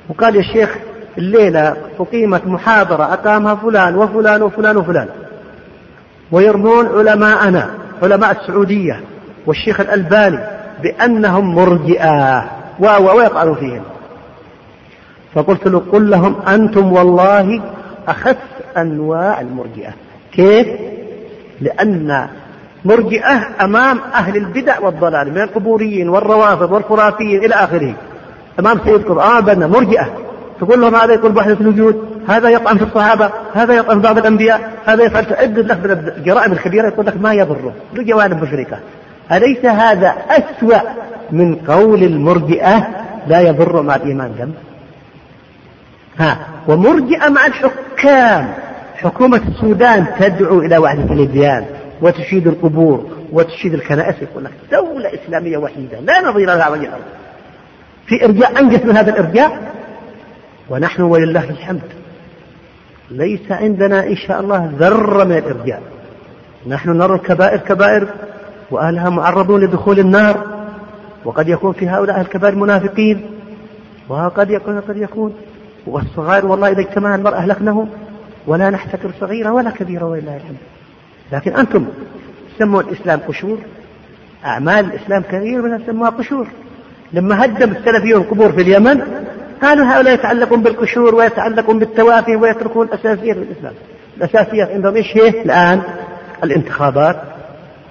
[0.09, 0.77] وقال يا شيخ
[1.19, 5.09] الليلة أقيمت محاضرة أقامها فلان وفلان وفلان وفلان.
[6.33, 7.71] ويرمون علماءنا
[8.03, 9.01] علماء السعودية
[9.47, 10.39] والشيخ الألباني
[10.83, 12.45] بأنهم مرجئة.
[12.79, 13.83] ويطعنوا فيهم.
[15.35, 17.63] فقلت له قل لهم أنتم والله
[18.09, 18.37] أخف
[18.77, 19.91] أنواع المرجئة.
[20.33, 20.94] كيف؟
[21.65, 22.29] لأن
[22.85, 27.95] مرجئة أمام أهل البدع والضلال من القبوريين والروافض والخرافيين إلى آخره.
[28.61, 30.07] أمام سيد قرآن بنا مرجئة.
[30.61, 34.73] تقول لهم هذا يقول بوحدة الوجود هذا يطعن في الصحابة هذا يطعن في بعض الأنبياء
[34.87, 37.73] هذا يفعل تعد لك من الجرائم الكبيرة يقول لك ما يضره.
[37.95, 38.79] له جوانب مشركة.
[39.33, 40.81] أليس هذا أسوأ
[41.31, 42.89] من قول المرجئة
[43.27, 44.55] لا يضر مع الإيمان ذنب
[46.19, 46.39] ها
[46.69, 48.55] ومرجئة مع الحكام.
[48.95, 51.65] حكومة السودان تدعو إلى وحدة الأديان
[52.03, 54.23] وتشيد القبور وتشيد الكنائس.
[54.23, 57.03] يقول لك دولة إسلامية وحيدة لا نظير لها وجه الأرض
[58.07, 59.73] في إرجاء أنجز من هذا الإرجاء؟
[60.71, 61.83] ونحن ولله الحمد.
[63.11, 65.83] ليس عندنا إن شاء الله ذرة من الإرجاء.
[66.67, 68.09] نحن نرى الكبائر كبائر
[68.71, 70.47] وأهلها معرضون لدخول النار
[71.25, 73.31] وقد يكون في هؤلاء الكبائر منافقين
[74.09, 75.35] وقد يكون قد يكون.
[75.87, 77.89] والصغائر والله إذا اجتمع المرء أهلكنه
[78.47, 80.57] ولا نحتكر صغيرة ولا كبيرة ولله الحمد
[81.33, 81.87] لكن أنتم
[82.59, 83.59] سموا الإسلام قشور
[84.45, 86.47] أعمال الإسلام كثير منها سموها قشور.
[87.13, 89.01] لما هدم السلفيون القبور في اليمن
[89.63, 93.75] كانوا هؤلاء يتعلقون بالقشور ويتعلقون بالتوافي ويتركون الأساسيات في الإسلام
[94.17, 95.83] الأساسيات عندهم إيش هي؟ الآن
[96.45, 97.23] الانتخابات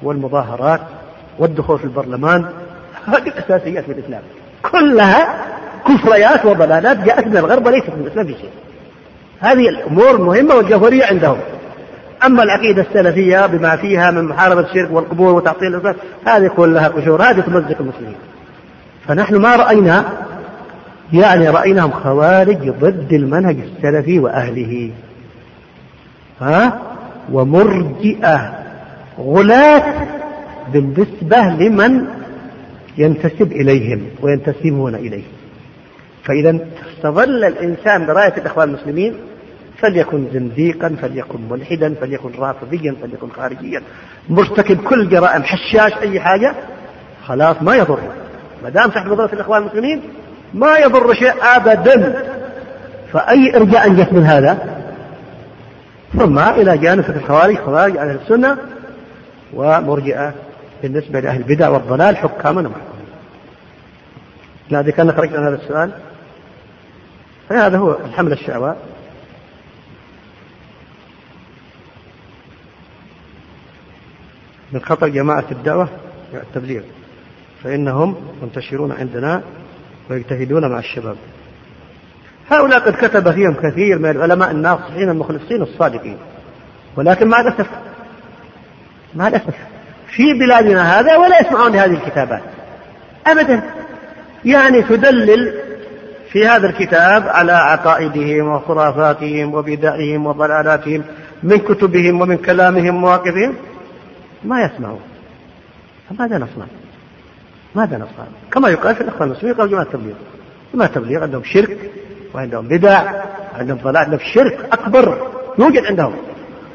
[0.04, 0.82] والمظاهرات
[1.39, 2.45] والدخول في البرلمان.
[3.06, 4.22] هذه الأساسيات في الإسلام.
[4.72, 5.45] كلها
[5.88, 8.49] كفريات وضلالات جاءت من الغرب وليست من الإسلام في شيء.
[9.40, 11.38] هذه الأمور مهمة والجوهرية عندهم.
[12.26, 17.40] أما العقيدة السلفية بما فيها من محاربة الشرك والقبور وتعطيل الإسلام هذه كلها قشور هذه
[17.40, 18.16] تمزق المسلمين.
[19.08, 20.06] فنحن ما رأينا
[21.14, 24.92] يعني رأيناهم خوارج ضد المنهج السلفي وأهله.
[26.42, 26.80] ها؟
[27.32, 28.64] ومرجئة
[29.20, 30.08] غلاة
[30.74, 32.06] بالنسبة لمن
[32.98, 35.24] ينتسب إليهم وينتسبون إليه
[36.24, 36.57] فإذا
[36.97, 39.15] استظل الإنسان براية الإخوان المسلمين
[39.78, 43.82] فليكن زنديقا فليكن ملحدا فليكن رافضيا فليكن خارجيا.
[44.30, 46.55] مرتكب كل جرائم حشاش أي حاجة
[47.26, 47.99] خلاص ما يضر.
[48.63, 50.01] ما دام تحت نظرة الإخوان المسلمين
[50.53, 52.24] ما يضر شيء أبدا.
[53.13, 54.84] فأي إرجاء جت من هذا؟
[56.17, 58.57] ثم إلى جانب الخوارج خوارج أهل السنة
[59.53, 60.34] ومرجئة
[60.82, 62.93] بالنسبة لأهل البدع والضلال حكاما ومحكومين
[64.69, 65.91] لا كان خرجنا من هذا السؤال.
[67.50, 68.78] فهذا هو الحمل الشعواء
[74.72, 75.89] من خطر جماعة الدعوة
[76.34, 76.82] التبليغ
[77.64, 79.41] فإنهم منتشرون عندنا
[80.10, 81.16] ويجتهدون مع الشباب.
[82.52, 86.18] هؤلاء قد كتب فيهم كثير من العلماء الناصحين المخلصين الصادقين
[86.96, 87.68] ولكن مع الأسف
[89.16, 89.54] مع الأسف
[90.08, 92.44] في بلادنا هذا ولا يسمعون لهذه الكتابات.
[93.28, 93.64] أبدا.
[94.46, 95.60] يعني تدلل
[96.34, 101.04] في هذا الكتاب على عقائدهم وخرافاتهم وبدعهم وضلالاتهم
[101.44, 103.54] من كتبهم ومن كلامهم ومواقفهم
[104.44, 105.00] ما يسمعون.
[106.10, 106.66] فماذا نصنع؟
[107.76, 110.16] ماذا نصنع؟ كما يقال في الإخوان المسلمين قال جماعة التبليغ.
[110.74, 111.92] جماعة التبليغ عندهم شرك
[112.36, 113.02] وعندهم بدع
[113.56, 113.98] عندهم ضلال.
[113.98, 115.28] عندهم شرك أكبر
[115.60, 116.14] يوجد عندهم.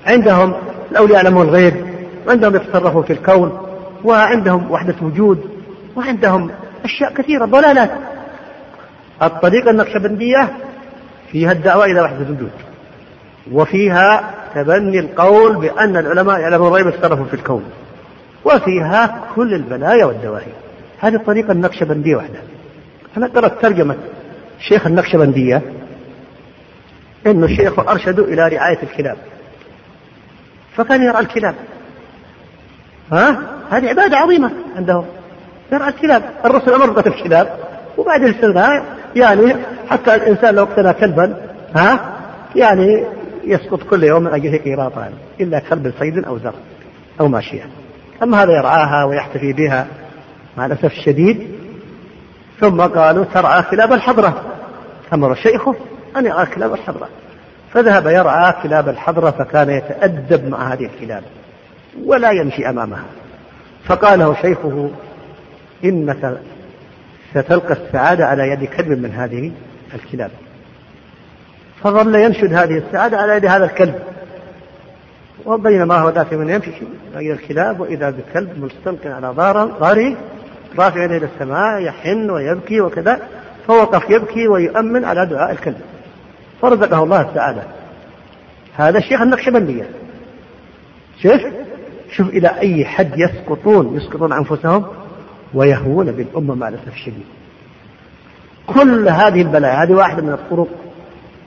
[0.07, 0.55] عندهم
[0.91, 1.75] الأولياء يعلمون الغيب
[2.27, 3.67] وعندهم يتصرفوا في الكون
[4.05, 5.51] وعندهم وحدة وجود
[5.97, 6.51] وعندهم
[6.85, 7.91] أشياء كثيرة ضلالات.
[9.23, 10.49] الطريقة النقشبندية
[11.33, 12.51] فيها الدعوة إلى وحدة الوجود
[13.53, 17.65] وفيها تبني القول بأن العلماء يعلمون الغيب يتصرفوا في الكون
[18.45, 20.53] وفيها كل البلايا والدواهي.
[21.01, 22.43] هذه الطريقة النقشبندية وحدها.
[23.17, 23.97] أنا قرأت ترجمة
[24.69, 25.63] شيخ النقشبندية
[27.27, 29.17] إنه الشيخ أرشده إلى رعاية الكلاب.
[30.77, 31.55] فكان يرعى الكلاب.
[33.13, 33.39] ها؟
[33.71, 35.07] هذه عبادة عظيمة عندهم.
[35.73, 36.23] يرعى الكلاب.
[36.45, 37.59] الرسول أمر بقتل الكلاب
[37.99, 39.55] وبعد الاستغناء يعني
[39.91, 41.37] حتى الإنسان لو اقتنى كلبا
[41.75, 42.01] ها؟
[42.57, 43.05] يعني
[43.45, 46.55] يسقط كل يوم من أجله قيراطان إلا كلب صيد أو زر
[47.21, 47.67] أو ماشية.
[48.23, 49.87] أما هذا يرعاها ويحتفي بها
[50.57, 51.49] مع الأسف الشديد.
[52.61, 54.43] ثم قالوا ترعى كلاب الحضرة.
[55.13, 55.75] أمر شيخه
[56.17, 57.09] أن يرعى كلاب الحضرة.
[57.73, 61.23] فذهب يرعى كلاب الحضرة فكان يتأدب مع هذه الكلاب
[62.05, 63.05] ولا يمشي أمامها.
[63.85, 64.91] فقال له شيخه
[65.85, 66.39] إنك
[67.31, 69.53] ستلقى السعادة على يد كلب من هذه
[69.95, 70.31] الكلاب.
[71.83, 73.95] فظل ينشد هذه السعادة على يد هذا الكلب.
[75.47, 76.71] وبينما هو ذاك من يمشي
[77.17, 80.17] إلى الكلاب وإذا بكلب مستلقي على ظهره
[80.79, 83.21] رافع إلى السماء يحن ويبكي وكذا
[83.67, 85.81] فوقف يبكي ويؤمن على دعاء الكلب.
[86.63, 87.63] فرزقه الله السعادة.
[88.77, 89.89] هذا الشيخ النقشبندية
[91.23, 91.41] شوف
[92.11, 94.87] شوف إلى أي حد يسقطون يسقطون أنفسهم؟
[95.55, 97.27] ويهوون بالأمة مع الأسف الشديد
[98.75, 100.69] كل هذه البلايا هذه واحدة من الطرق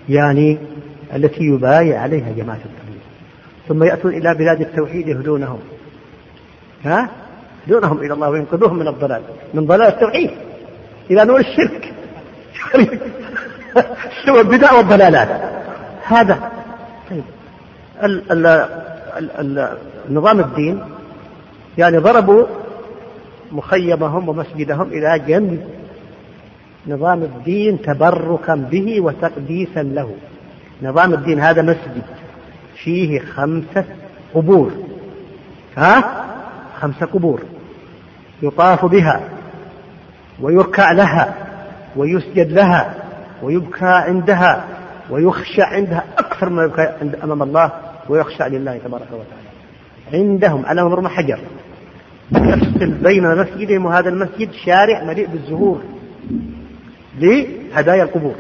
[0.10, 0.58] يعني
[1.16, 3.02] التي يبايع عليها جماعة التبليغ.
[3.68, 5.60] ثم يأتون إلى بلاد التوحيد يهدونهم.
[6.86, 7.10] ها؟
[7.68, 9.22] يهدونهم إلى الله وينقذوهم من الضلال
[9.54, 10.32] من ضلال التوحيد.
[11.12, 11.94] إلى نور الشرك.
[14.26, 15.42] سوى البدع والضلالات.
[16.04, 16.52] هذا.
[17.10, 17.24] طيب.
[18.04, 18.46] ال ال
[19.40, 19.78] ال
[20.10, 20.82] النظام الدين
[21.78, 22.46] يعني ضربوا
[23.52, 25.62] مخيمهم ومسجدهم إلى جنب
[26.88, 30.12] نظام الدين تبركا به وتقديسا له.
[30.82, 32.04] نظام الدين هذا مسجد
[32.76, 33.86] فيه خمسة
[34.34, 34.72] قبور.
[35.78, 36.26] ها؟
[36.80, 37.42] خمسة قبور
[38.42, 39.22] يطاف بها
[40.42, 41.34] ويركع لها
[41.96, 42.96] ويسجد لها
[43.44, 44.66] ويبكى عندها
[45.10, 47.72] ويخشع عندها أكثر ما يبكى أمام الله
[48.10, 49.52] ويخشع لله تبارك وتعالى.
[50.14, 51.40] عندهم على مرمى حجر.
[52.34, 55.82] تفصل بين مسجدهم وهذا المسجد شارع مليء بالزهور
[57.20, 58.36] لهدايا القبور.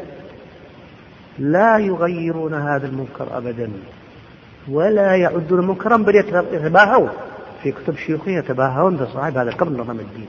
[1.39, 3.69] لا يغيرون هذا المنكر أبدا
[4.69, 6.15] ولا يعدون منكرا بل
[6.51, 7.09] يتباهون.
[7.63, 10.27] في كتب شيوخهم يتباهون بصاحب هذا القبر نظام الدين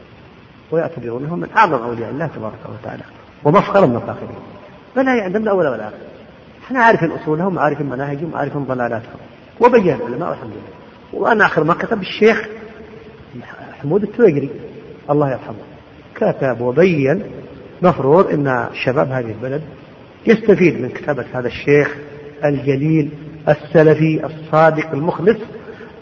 [0.71, 3.03] ويعتبرونهم من أعظم أولياء الله تبارك وتعالى
[3.45, 4.37] ومفخرا من فاخرين
[4.95, 5.97] فلا يعلمون أولا ولا آخر
[6.65, 9.17] إحنا عارفين أصولهم عارفين مناهجهم عارفين ضلالاتهم.
[9.61, 11.23] وبين العلماء والحمد لله.
[11.23, 12.49] وأنا آخر ما كتب الشيخ
[13.83, 14.51] حمود التويقري
[15.11, 15.57] الله يرحمه.
[16.15, 17.23] كتب وبين
[17.83, 19.63] مفروض أن شباب هذه البلد
[20.27, 21.97] يستفيد من كتابة هذا الشيخ
[22.45, 23.11] الجليل
[23.49, 25.39] السلفي الصادق المخلص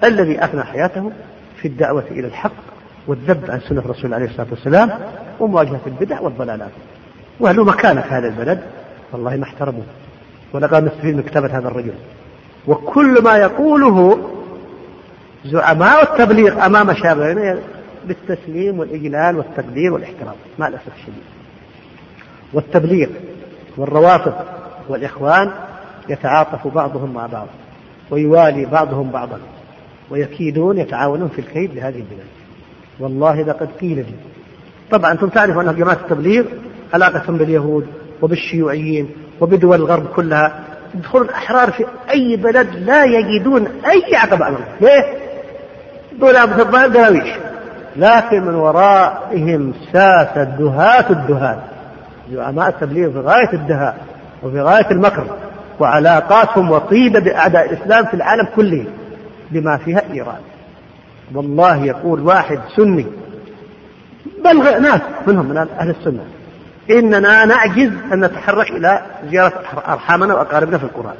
[0.04, 1.12] الذي أفنى حياته
[1.56, 2.52] في الدعوة إلى الحق
[3.06, 4.90] والذب عن سنة الرسول عليه الصلاة والسلام
[5.40, 6.70] ومواجهة البدع والضلالات.
[7.40, 8.60] وله مكانة في هذا البلد؟
[9.12, 9.84] والله ما احترموه.
[10.52, 11.92] ولقد نستفيد من كتابة هذا الرجل.
[12.68, 14.18] وكل ما يقوله
[15.44, 17.58] زعماء التبليغ أمام شابهنا
[18.04, 21.22] بالتسليم والإجلال والتقدير والإحترام مع الأسف الشديد.
[22.52, 23.08] والتبليغ
[23.76, 24.34] والروافض
[24.88, 25.50] والإخوان
[26.08, 27.46] يتعاطف بعضهم مع بعض
[28.10, 29.38] ويوالي بعضهم بعضا
[30.10, 32.26] ويكيدون يتعاونون في الكيد لهذه البلاد.
[33.00, 34.14] والله لقد قيل لي.
[34.90, 36.44] طبعا أنتم تعرفون أن جماعة التبليغ
[36.94, 37.86] علاقة باليهود
[38.22, 39.10] وبالشيوعيين
[39.40, 40.64] وبدول الغرب كلها
[40.94, 44.64] يدخلون الأحرار في أي بلد لا يجدون أي عقبة أمامهم.
[44.80, 45.19] ليه؟
[46.18, 47.34] دول في الظاهر دراويش
[47.96, 51.58] لكن من ورائهم ساس الدهاة الدهاة
[52.32, 53.96] زعماء التبليغ في غاية الدهاء
[54.42, 55.26] وفي غاية المكر
[55.80, 58.84] وعلاقاتهم وطيبة بأعداء الإسلام في العالم كله
[59.50, 60.38] بما فيها إيران
[61.34, 63.06] والله يقول واحد سني
[64.44, 66.24] بل ناس منهم من أهل السنة
[66.90, 69.52] إننا نعجز أن نتحرك إلى زيارة
[69.88, 71.14] أرحامنا وأقاربنا في القرآن.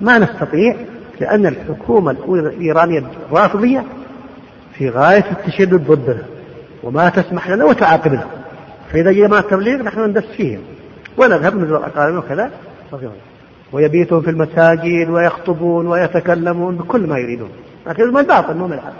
[0.00, 0.76] ما نستطيع
[1.20, 3.84] لأن الحكومة الإيرانية الرافضية
[4.80, 6.22] في غاية التشدد ضدنا
[6.82, 8.26] وما تسمح لنا وتعاقبنا
[8.92, 10.60] فإذا جاء التبليغ نحن ندس فيهم
[11.16, 12.50] ونذهب نزور أقاربنا وكذا.
[13.72, 17.50] ويبيتون في المساجد ويخطبون ويتكلمون بكل ما يريدون.
[17.86, 18.92] لكن من الباطل مو الحق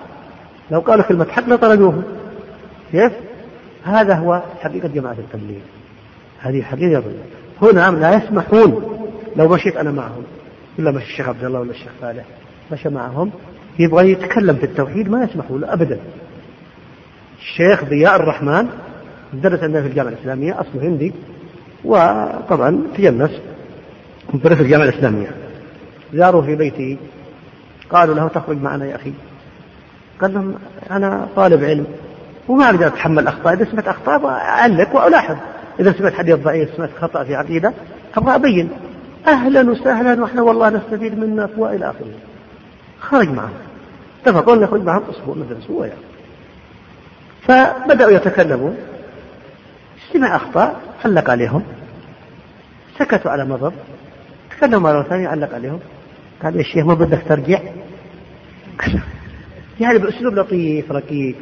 [0.71, 2.03] لو قالوا كلمة حق لطردوهم
[2.93, 3.13] كيف؟
[3.85, 5.61] هذا هو حقيقة جماعة التبليغ.
[6.41, 7.03] هذه حقيقة
[7.63, 8.99] هنا لا يسمحون
[9.37, 10.23] لو مشيت أنا معهم.
[10.79, 12.25] إلا مشي الشيخ عبد الله ولا الشيخ صالح.
[12.73, 13.31] مشى معهم.
[13.79, 15.99] يبغى يتكلم في التوحيد ما يسمحوا له أبدا.
[17.39, 18.69] الشيخ ضياء الرحمن
[19.33, 21.13] درس عندنا في الجامعة الإسلامية أصله هندي
[21.85, 23.31] وطبعا تجنس
[24.35, 25.31] مدرس في الجامعة الإسلامية.
[26.15, 26.99] زاروا في بيتي
[27.91, 29.13] قالوا له تخرج معنا يا أخي.
[30.21, 30.55] قال لهم
[30.91, 31.87] أنا طالب علم
[32.49, 33.55] وما أقدر أتحمل أخطاء.
[33.55, 35.37] إذا سمعت أخطاء أعلق وألاحظ.
[35.81, 37.73] إذا سمعت حديث ضعيف سمعت خطأ في عقيدة
[38.17, 38.69] أبغى أبين.
[39.27, 42.30] أهلا وسهلا وإحنا والله نستفيد منك وإلى آخره.
[43.01, 43.55] خرج معهم.
[44.23, 46.01] اتفقوا أن يخرج معهم أسبوع مثلا أسبوع يعني.
[47.43, 48.77] فبدأوا يتكلمون.
[50.13, 51.63] سمع أخطاء علق عليهم.
[52.99, 53.73] سكتوا على مضض
[54.51, 55.81] تكلموا مرة ثانية علق عليهم.
[56.43, 57.61] قال يا شيخ ما بدك ترجع؟
[59.81, 61.37] يعني بأسلوب لطيف رقيق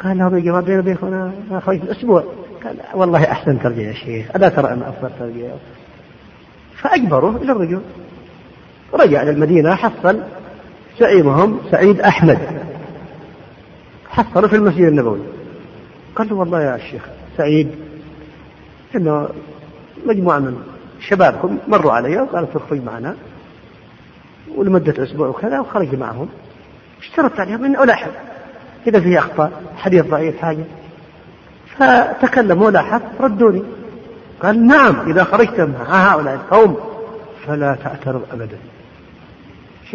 [0.00, 2.24] قال لهم يا جماعة بيني وبينكم أنا خرجت أسبوع.
[2.64, 4.36] قال والله أحسن ترجع يا شيخ.
[4.36, 5.48] ألا ترى أن أفضل ترجع.
[6.76, 7.80] فأجبروه إلى الرجوع.
[8.94, 10.22] رجع إلى المدينة حصل
[10.98, 12.38] زعيمهم سعيد أحمد.
[14.10, 15.20] حصلوا في المسجد النبوي.
[16.16, 17.02] قال له والله يا شيخ
[17.36, 17.70] سعيد
[18.96, 19.28] إنه
[20.06, 20.62] مجموعة من
[21.00, 23.16] شبابكم مروا علي وقالوا تخرج معنا
[24.56, 26.28] ولمدة أسبوع وكذا وخرج معهم.
[27.00, 28.10] اشترطت عليهم أن ألاحظ
[28.86, 30.64] إذا فيه أخطاء حديث ضعيف حاجة.
[31.76, 33.62] فتكلموا لاحظ ردوني.
[34.42, 36.76] قال نعم إذا خرجت مع هؤلاء القوم
[37.46, 38.58] فلا تعترض أبدا.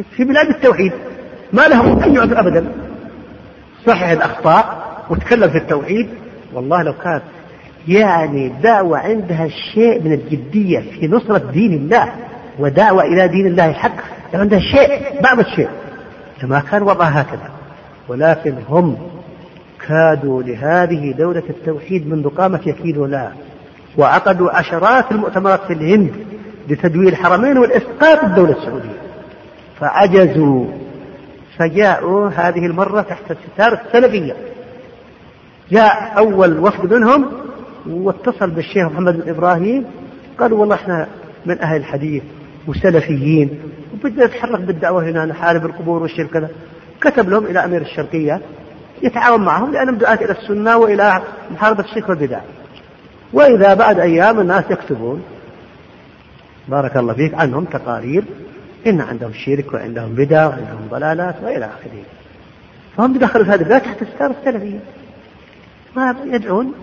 [0.04, 0.92] في بلاد التوحيد
[1.54, 2.66] ما لهم أي عذر أبدا.
[3.88, 6.10] صحح الأخطاء وتكلم في التوحيد
[6.54, 7.24] والله لو كانت
[7.88, 12.14] يعني دعوة عندها شيء من الجدية في نصرة دين الله
[12.60, 13.96] ودعوة إلى دين الله الحق
[14.34, 15.70] لو عندها شيء بعض الشيء
[16.44, 17.50] لما كان وضعها هكذا.
[18.08, 18.98] ولكن هم
[19.88, 23.34] كادوا لهذه دولة التوحيد منذ قامت يكيدوا لها
[23.98, 26.12] وعقدوا عشرات المؤتمرات في الهند
[26.70, 29.05] لتدوير الحرمين والإسقاط الدولة السعودية.
[29.80, 30.66] فعجزوا
[31.58, 34.36] فجاءوا هذه المرة تحت ستار السلفية.
[35.72, 37.26] جاء أول وفد منهم
[37.90, 39.86] واتصل بالشيخ محمد بن إبراهيم
[40.40, 41.08] قالوا والله إحنا
[41.46, 42.24] من أهل الحديث
[42.68, 43.60] وسلفيين
[43.94, 46.50] وبدأ يتحرك بالدعوة هنا نحارب القبور والشرك كذا.
[47.02, 48.42] كتب لهم إلى أمير الشرقية
[49.04, 51.22] يتعاون معهم لأنهم دعاة إلى السنة وإلى
[51.52, 52.40] محاربة الشرك والبدع.
[53.34, 55.24] وإذا بعد أيام الناس يكتبون
[56.68, 58.24] بارك الله فيك عنهم تقارير
[58.88, 62.04] إن عندهم شرك وعندهم بدع وعندهم ضلالات وإلى آخره.
[62.98, 64.80] فهم بدخلوا هذه البدع تحت الستار السلفية
[66.26, 66.74] يدعون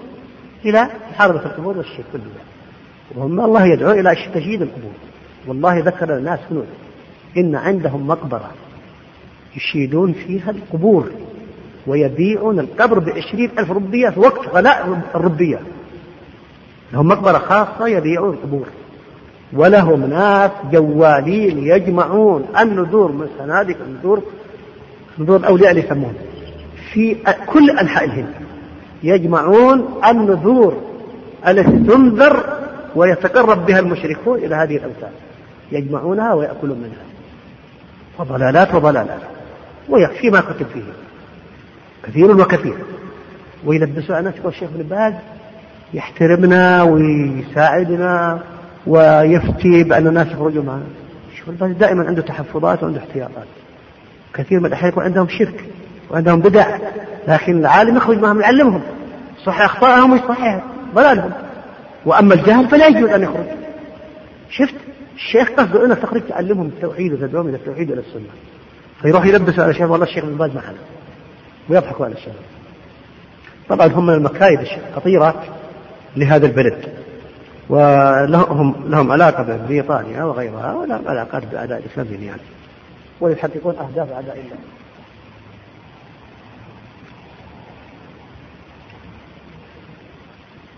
[0.64, 2.40] إلى محاربة القبور والشرك والبدع
[3.14, 4.92] وهم الله يدعو إلى تشييد القبور.
[5.46, 6.66] والله ذكر الناس هنود
[7.36, 8.50] إن عندهم مقبرة
[9.56, 11.10] يشيدون فيها القبور
[11.86, 15.60] ويبيعون القبر بعشرين ألف ربية في وقت غلاء الربية.
[16.92, 18.66] لهم مقبرة خاصة يبيعون القبور.
[19.52, 24.22] ولهم ناس جوالين يجمعون النذور من صناديق النذور
[25.18, 26.14] نذور الأولياء اللي يسمون
[26.92, 28.34] في كل أنحاء الهند
[29.02, 30.76] يجمعون النذور
[31.48, 32.44] التي تنذر
[32.94, 35.10] ويتقرب بها المشركون إلى هذه الأوثان.
[35.72, 37.02] يجمعونها ويأكلون منها.
[38.18, 39.20] وضلالات وضلالات.
[39.88, 40.82] ويكفي ما كتب فيه.
[42.04, 42.76] كثير وكثير.
[43.66, 44.48] ويلبسوا على نفسه.
[44.48, 45.14] الشيخ ابن باز
[45.94, 48.38] يحترمنا ويساعدنا.
[48.86, 50.62] ويفتي بأن الناس يخرجوا
[51.32, 53.46] الشيخ ابن باز دائما عنده تحفظات وعنده احتياطات.
[54.34, 55.64] كثير من الأحيان يكون عندهم شرك
[56.10, 56.78] وعندهم بدع
[57.28, 58.82] لكن العالم يخرج معهم يعلمهم.
[59.44, 60.62] صح أخطائهم ويصحح
[60.94, 61.32] ضلالهم.
[62.06, 63.46] وأما الجهل فلا يجوز أن يخرج.
[64.50, 64.74] شفت؟
[65.14, 68.30] الشيخ قصده انك تخرج تعلمهم التوحيد وتدعوهم إلى التوحيد وإلى السنة.
[69.02, 70.78] فيروح يلبس على الشيخ والله الشيخ ابن باز معنا.
[71.68, 72.34] ويضحكوا على الشيخ.
[73.68, 74.60] طبعا هم من المكايد
[74.90, 75.44] الخطيره
[76.16, 77.01] لهذا البلد.
[77.72, 82.36] ولهم لهم علاقة ببريطانيا وغيرها ولهم علاقات بأعداء الإسلام جميعا
[83.20, 84.44] ويحققون أهداف أعداء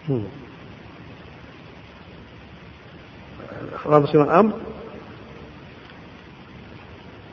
[0.08, 0.24] الله.
[3.86, 4.52] رابط الأمر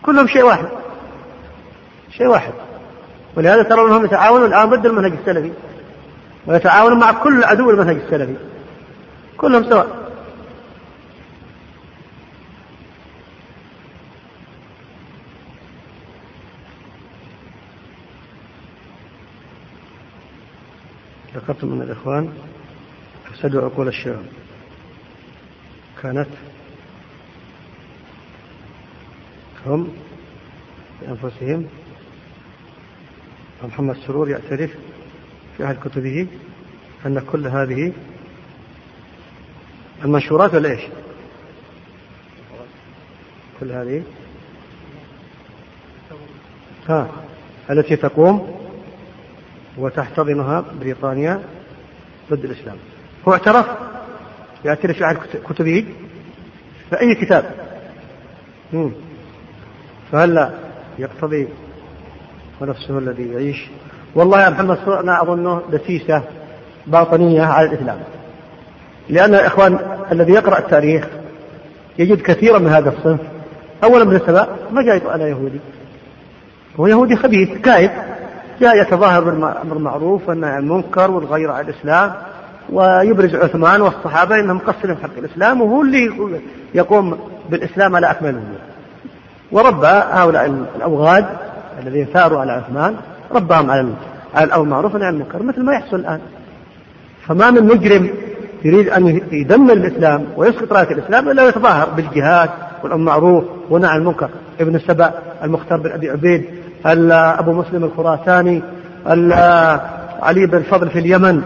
[0.04, 0.68] كلهم شيء واحد.
[2.12, 2.54] شيء واحد.
[3.36, 5.52] ولهذا ترى أنهم يتعاونون الآن ضد المنهج السلفي.
[6.48, 8.51] ويتعاونون مع كل عدو المنهج السلفي.
[9.42, 10.02] كلهم سواء.
[21.36, 22.34] ذكرت من الإخوان
[23.30, 24.26] أفسدوا عقول الشباب
[26.02, 26.28] كانت
[29.66, 29.94] هم
[31.02, 31.68] بأنفسهم
[33.64, 34.72] محمد سرور يعترف
[35.58, 36.28] في أحد كتبه
[37.06, 37.94] أن كل هذه
[40.06, 40.82] المنشورات ولا إيش؟
[43.60, 44.04] كل هذه.
[46.90, 47.08] ها
[47.70, 48.56] التي تقوم
[49.78, 51.42] وتحتضنها بريطانيا
[52.32, 52.78] ضد الإسلام.
[53.28, 53.66] هو اعترف
[54.66, 55.86] يعترف في كتبه
[56.92, 57.56] فأي كتاب.
[60.12, 60.52] فهلا
[61.00, 61.48] يقتضي
[62.62, 63.70] ونفسه الذي يعيش.
[64.16, 66.24] والله يا محمد أنا أظنه دسيسة
[66.88, 68.00] باطنية على الإسلام.
[69.10, 71.08] لأن الإخوان الذي يقرأ التاريخ
[72.00, 73.20] يجد كثيرا من هذا الصنف.
[73.84, 75.60] أولا من السبب ما جاء يقول أنا يهودي.
[76.80, 77.92] هو يهودي خبيث كائد
[78.62, 82.14] جاء يتظاهر بالأمر المعروف والنهي عن المنكر والغير على الإسلام
[82.70, 86.12] ويبرز عثمان والصحابة أنهم مقصرين في حق الإسلام وهو اللي
[86.74, 88.44] يقوم بالإسلام على أكمل وجه
[89.52, 91.26] وربى هؤلاء الأوغاد
[91.84, 92.96] الذين ثاروا على عثمان
[93.32, 93.88] رباهم على
[94.36, 96.20] على الأمر المعروف والنهي عن المنكر مثل ما يحصل الآن.
[97.28, 98.10] فما من مجرم
[98.66, 102.50] يريد أن يدمر الإسلام ويسقط راية الإسلام إلا يتظاهر بالجهاد
[102.84, 104.30] والأمر المعروف والنهي عن المنكر.
[104.60, 105.12] ابن السبع
[105.44, 106.46] المختار بن أبي عبيد
[106.86, 108.62] أبو مسلم الخراساني
[110.22, 111.42] علي بن الفضل في اليمن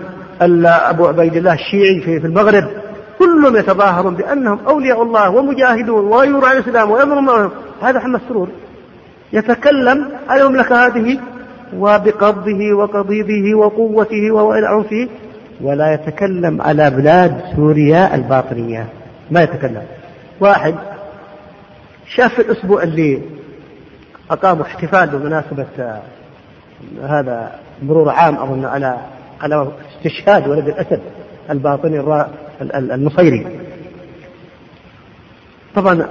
[0.65, 2.63] أبو عبيد الله الشيعي في المغرب.
[3.19, 7.51] كلهم يتظاهرون بأنهم أولياء الله ومجاهدون ويرى على الإسلام ويأمرون
[7.81, 8.47] هذا محمد سرور.
[9.33, 11.19] يتكلم على المملكة هذه
[11.77, 15.07] وبقبضه وقضيبه وقوته وإلى عنفه.
[15.61, 18.87] ولا يتكلم على بلاد سوريا الباطنية.
[19.31, 19.83] ما يتكلم.
[20.39, 20.75] واحد
[22.15, 23.21] شاف الأسبوع اللي
[24.31, 25.65] أقاموا احتفال بمناسبة
[27.03, 27.51] هذا
[27.83, 28.97] مرور عام أظن على
[29.41, 30.99] على استشهاد ولد الأسد
[31.49, 32.23] الباطني
[32.61, 33.47] النصيري
[35.75, 36.07] طبعا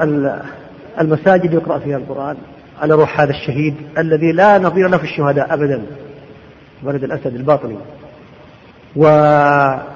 [1.00, 2.36] المساجد يقرأ فيها القرآن
[2.82, 5.82] على روح هذا الشهيد الذي لا نظير له في الشهداء أبدا
[6.82, 7.76] ولد الأسد الباطني.
[8.96, 9.88] والنصارى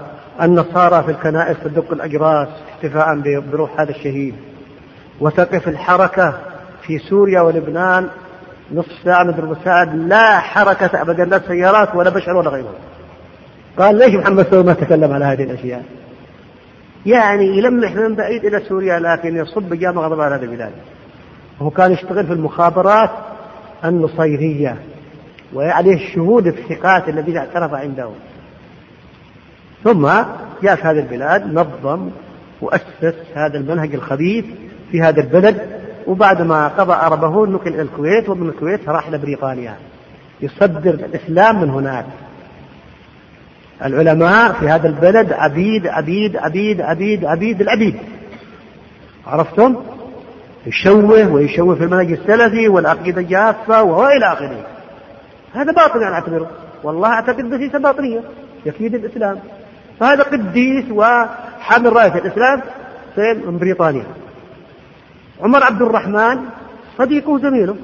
[1.02, 4.34] في الكنائس تدق الأجراس احتفاء بروح هذا الشهيد.
[5.20, 6.34] وتقف الحركة
[6.82, 8.08] في سوريا ولبنان
[8.74, 12.74] نصف ساعة من ساعة لا حركة أبدا لا سيارات ولا بشر ولا غيره
[13.78, 15.84] قال ليش محمد سوري ما تكلم على هذه الأشياء؟
[17.06, 20.72] يعني يلمح من بعيد إلى سوريا لكن يصب جامع غضب على هذه البلاد.
[21.60, 23.10] هو كان يشتغل في المخابرات
[23.84, 24.76] النصيرية
[25.54, 28.14] وعليه الشهود الثقات الذين اعترف عندهم
[29.84, 30.08] ثم
[30.62, 32.10] جاء في هذه البلاد نظم
[32.60, 34.44] وأسس هذا المنهج الخبيث
[34.90, 39.76] في هذا البلد وبعدما قضى عربه نقل إلى الكويت ومن الكويت راح إلى بريطانيا.
[40.40, 42.06] يصدر الإسلام من هناك.
[43.84, 47.96] العلماء في هذا البلد عبيد عبيد عبيد عبيد عبيد العبيد.
[49.26, 49.76] عرفتم؟
[50.66, 54.66] يشوه ويشوه في المنهج السلفي والعقيدة الجافة وإلى آخره.
[55.54, 56.50] هذا باطل أنا أعتبره
[56.82, 58.20] والله أعتقد دسيسة باطنية
[58.66, 59.38] يكيد الإسلام.
[60.00, 62.62] فهذا قديس وحامل راية الإسلام
[63.14, 64.04] فين؟ من بريطانيا.
[65.42, 66.38] عمر عبد الرحمن
[66.98, 67.76] صديقه وزميله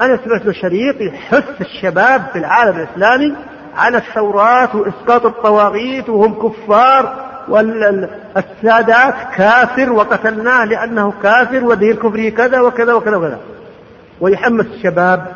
[0.00, 3.34] أنا سمعت له شريط يحث الشباب في العالم الإسلامي
[3.76, 12.92] على الثورات وإسقاط الطواغيت وهم كفار والسادات كافر وقتلناه لأنه كافر ودين كفره كذا وكذا
[12.92, 13.40] وكذا وكذا.
[14.20, 15.26] ويحمس الشباب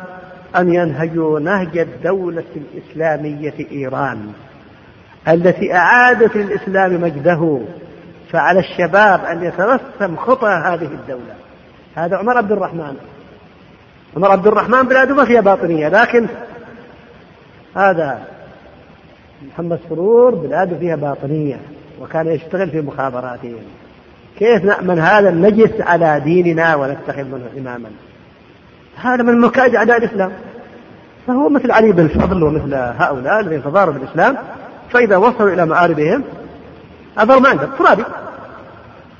[0.55, 4.31] أن ينهجوا نهج الدولة الإسلامية في إيران.
[5.27, 7.59] التي أعادت للإسلام مجده
[8.31, 11.33] فعلى الشباب أن يترسم خطى هذه الدولة.
[11.95, 12.95] هذا عمر عبد الرحمن.
[14.17, 16.27] عمر عبد الرحمن بلاده ما فيها باطنية لكن
[17.75, 18.19] هذا
[19.47, 21.59] محمد سرور بلاده فيها باطنية
[22.01, 23.61] وكان يشتغل في مخابراتهم
[24.39, 27.89] كيف نأمن هذا النجس على ديننا ونتخذ منه إماما؟
[28.95, 30.31] هذا من مكائد أعداء الإسلام.
[31.27, 34.37] فهو مثل علي بن الفضل ومثل هؤلاء الذين تضاروا بالإسلام.
[34.91, 36.23] فإذا وصلوا إلى مآربهم
[37.17, 38.03] ما عندهم ترابي.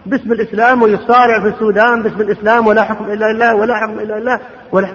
[0.05, 4.39] باسم الإسلام ويصارع في السودان باسم الإسلام ولا حكم إلا لله ولا حكم إلا لله
[4.71, 4.87] ولا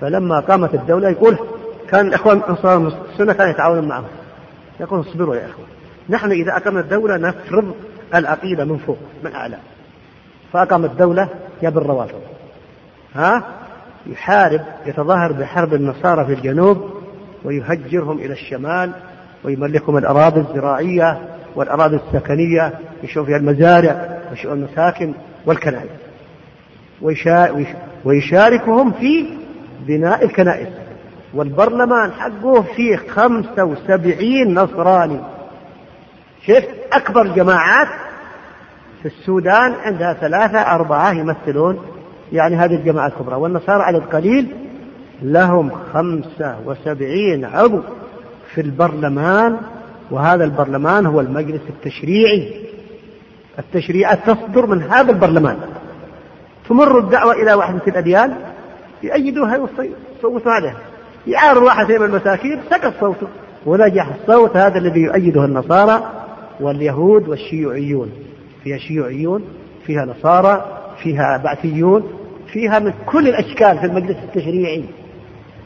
[0.00, 1.38] فلما قامت الدولة يقول
[1.88, 4.04] كان الإخوان أنصار السنة كانوا يتعاونون معهم.
[4.80, 5.66] يقول اصبروا يا إخوان.
[6.08, 7.74] نحن إذا أقمنا الدولة نفرض
[8.14, 9.56] العقيدة من فوق من أعلى.
[10.52, 11.28] فأقام الدولة
[11.62, 12.20] جاب الروافض
[13.14, 13.42] ها؟
[14.06, 16.90] يحارب يتظاهر بحرب النصارى في الجنوب
[17.44, 18.92] ويهجرهم إلى الشمال
[19.44, 21.18] ويملكهم الأراضي الزراعية
[21.56, 22.72] والأراضي السكنية
[23.02, 25.14] يشوف فيها المزارع ويشوف المساكن
[25.46, 25.90] والكنائس.
[28.04, 29.26] ويشاركهم في
[29.86, 30.68] بناء الكنائس.
[31.34, 35.20] والبرلمان حقه فيه خمسة وسبعين نصراني.
[36.46, 37.88] شوف أكبر جماعات
[39.02, 41.78] في السودان عندها ثلاثة أربعة يمثلون.
[42.32, 43.36] يعني هذه الجماعة الكبرى.
[43.36, 44.54] والنصارى عدد قليل
[45.22, 47.82] لهم خمسة وسبعين عضو.
[48.54, 49.56] في البرلمان
[50.10, 52.64] وهذا البرلمان هو المجلس التشريعي.
[53.58, 55.56] التشريعات تصدر من هذا البرلمان.
[56.68, 58.36] تمر الدعوة إلى وحدة الأديان
[59.02, 59.68] يأيدوها
[60.18, 60.76] يصوتوا عليها.
[61.26, 63.26] يعارض واحد من المساكين سقط صوته.
[63.66, 66.12] ونجح الصوت هذا الذي يؤيده النصارى
[66.60, 68.12] واليهود والشيوعيون.
[68.64, 69.44] فيها شيوعيون
[69.86, 72.12] فيها نصارى فيها بعثيون
[72.52, 74.84] فيها من كل الأشكال في المجلس التشريعي.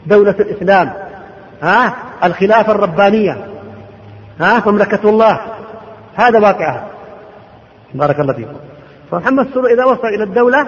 [0.05, 0.93] دولة الإسلام
[1.61, 1.93] ها؟
[2.23, 3.47] الخلافة الربانية.
[4.39, 5.41] ها؟ مملكة الله.
[6.15, 6.87] هذا واقعها.
[7.93, 8.55] بارك الله فيكم.
[9.11, 10.67] فمحمد سرور إذا وصل إلى الدولة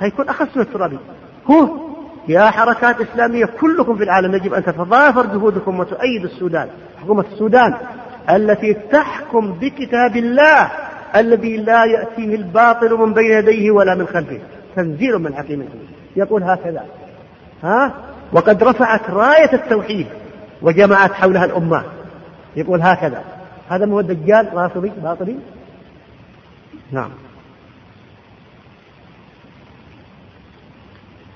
[0.00, 0.98] هيكون أخص من الترابي
[1.50, 1.68] هو
[2.28, 6.68] يا حركات إسلامية كلكم في العالم يجب أن تتضافر جهودكم وتؤيد السودان.
[7.02, 7.74] حكومة السودان
[8.30, 10.70] التي تحكم بكتاب الله
[11.16, 14.38] الذي لا يأتيه الباطل من بين يديه ولا من خلفه.
[14.76, 15.68] تنزيل من حكيم
[16.16, 16.84] يقول هكذا.
[17.62, 17.92] ها؟
[18.32, 20.06] وقد رفعت راية التوحيد
[20.62, 21.84] وجمعت حولها الأمة.
[22.56, 23.24] يقول هكذا.
[23.68, 25.36] هذا هو الدجال رافضي باطلي
[26.92, 27.10] نعم.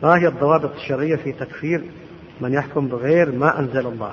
[0.02, 1.84] ما هي الضوابط الشرعية في تكفير
[2.40, 4.12] من يحكم بغير ما أنزل الله؟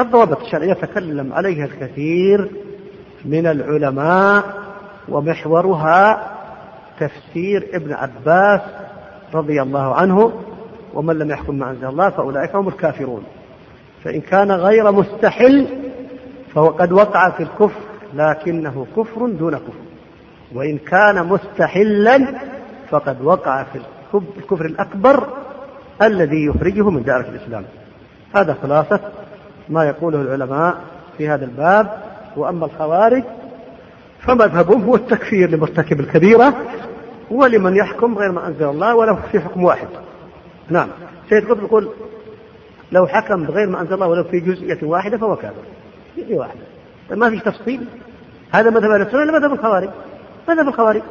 [0.00, 2.50] الضوابط الشرعية تكلم عليها الكثير
[3.24, 4.62] من العلماء
[5.08, 6.30] ومحورها
[7.00, 8.60] تفسير ابن عباس
[9.34, 10.32] رضي الله عنه
[10.94, 13.22] ومن لم يحكم ما أنزل الله فأولئك هم الكافرون.
[14.04, 15.66] فإن كان غير مستحل
[16.54, 17.80] فهو قد وقع في الكفر
[18.14, 19.80] لكنه كفر دون كفر.
[20.54, 22.40] وإن كان مستحلا
[22.90, 23.80] فقد وقع في
[24.14, 25.26] الكفر الأكبر
[26.02, 27.64] الذي يخرجه من دائرة الإسلام.
[28.34, 29.00] هذا خلاصة
[29.68, 30.74] ما يقوله العلماء
[31.18, 32.02] في هذا الباب.
[32.36, 33.22] وأما الخوارج
[34.20, 36.54] فمذهبهم هو التكفير لمرتكب الكبيرة
[37.30, 39.88] ولمن يحكم غير ما أنزل الله ولو في حكم واحد.
[40.70, 40.88] نعم.
[41.30, 41.88] سيد قطب يقول
[42.92, 45.62] لو حكم بغير ما أنزل الله ولو في جزئية واحدة فهو كافر.
[46.16, 46.60] جزئية واحدة.
[47.10, 47.84] ما فيش تفصيل؟
[48.50, 49.88] هذا مذهب أهل السنة ولا مذهب الخوارج؟
[50.48, 51.02] مذهب الخوارج.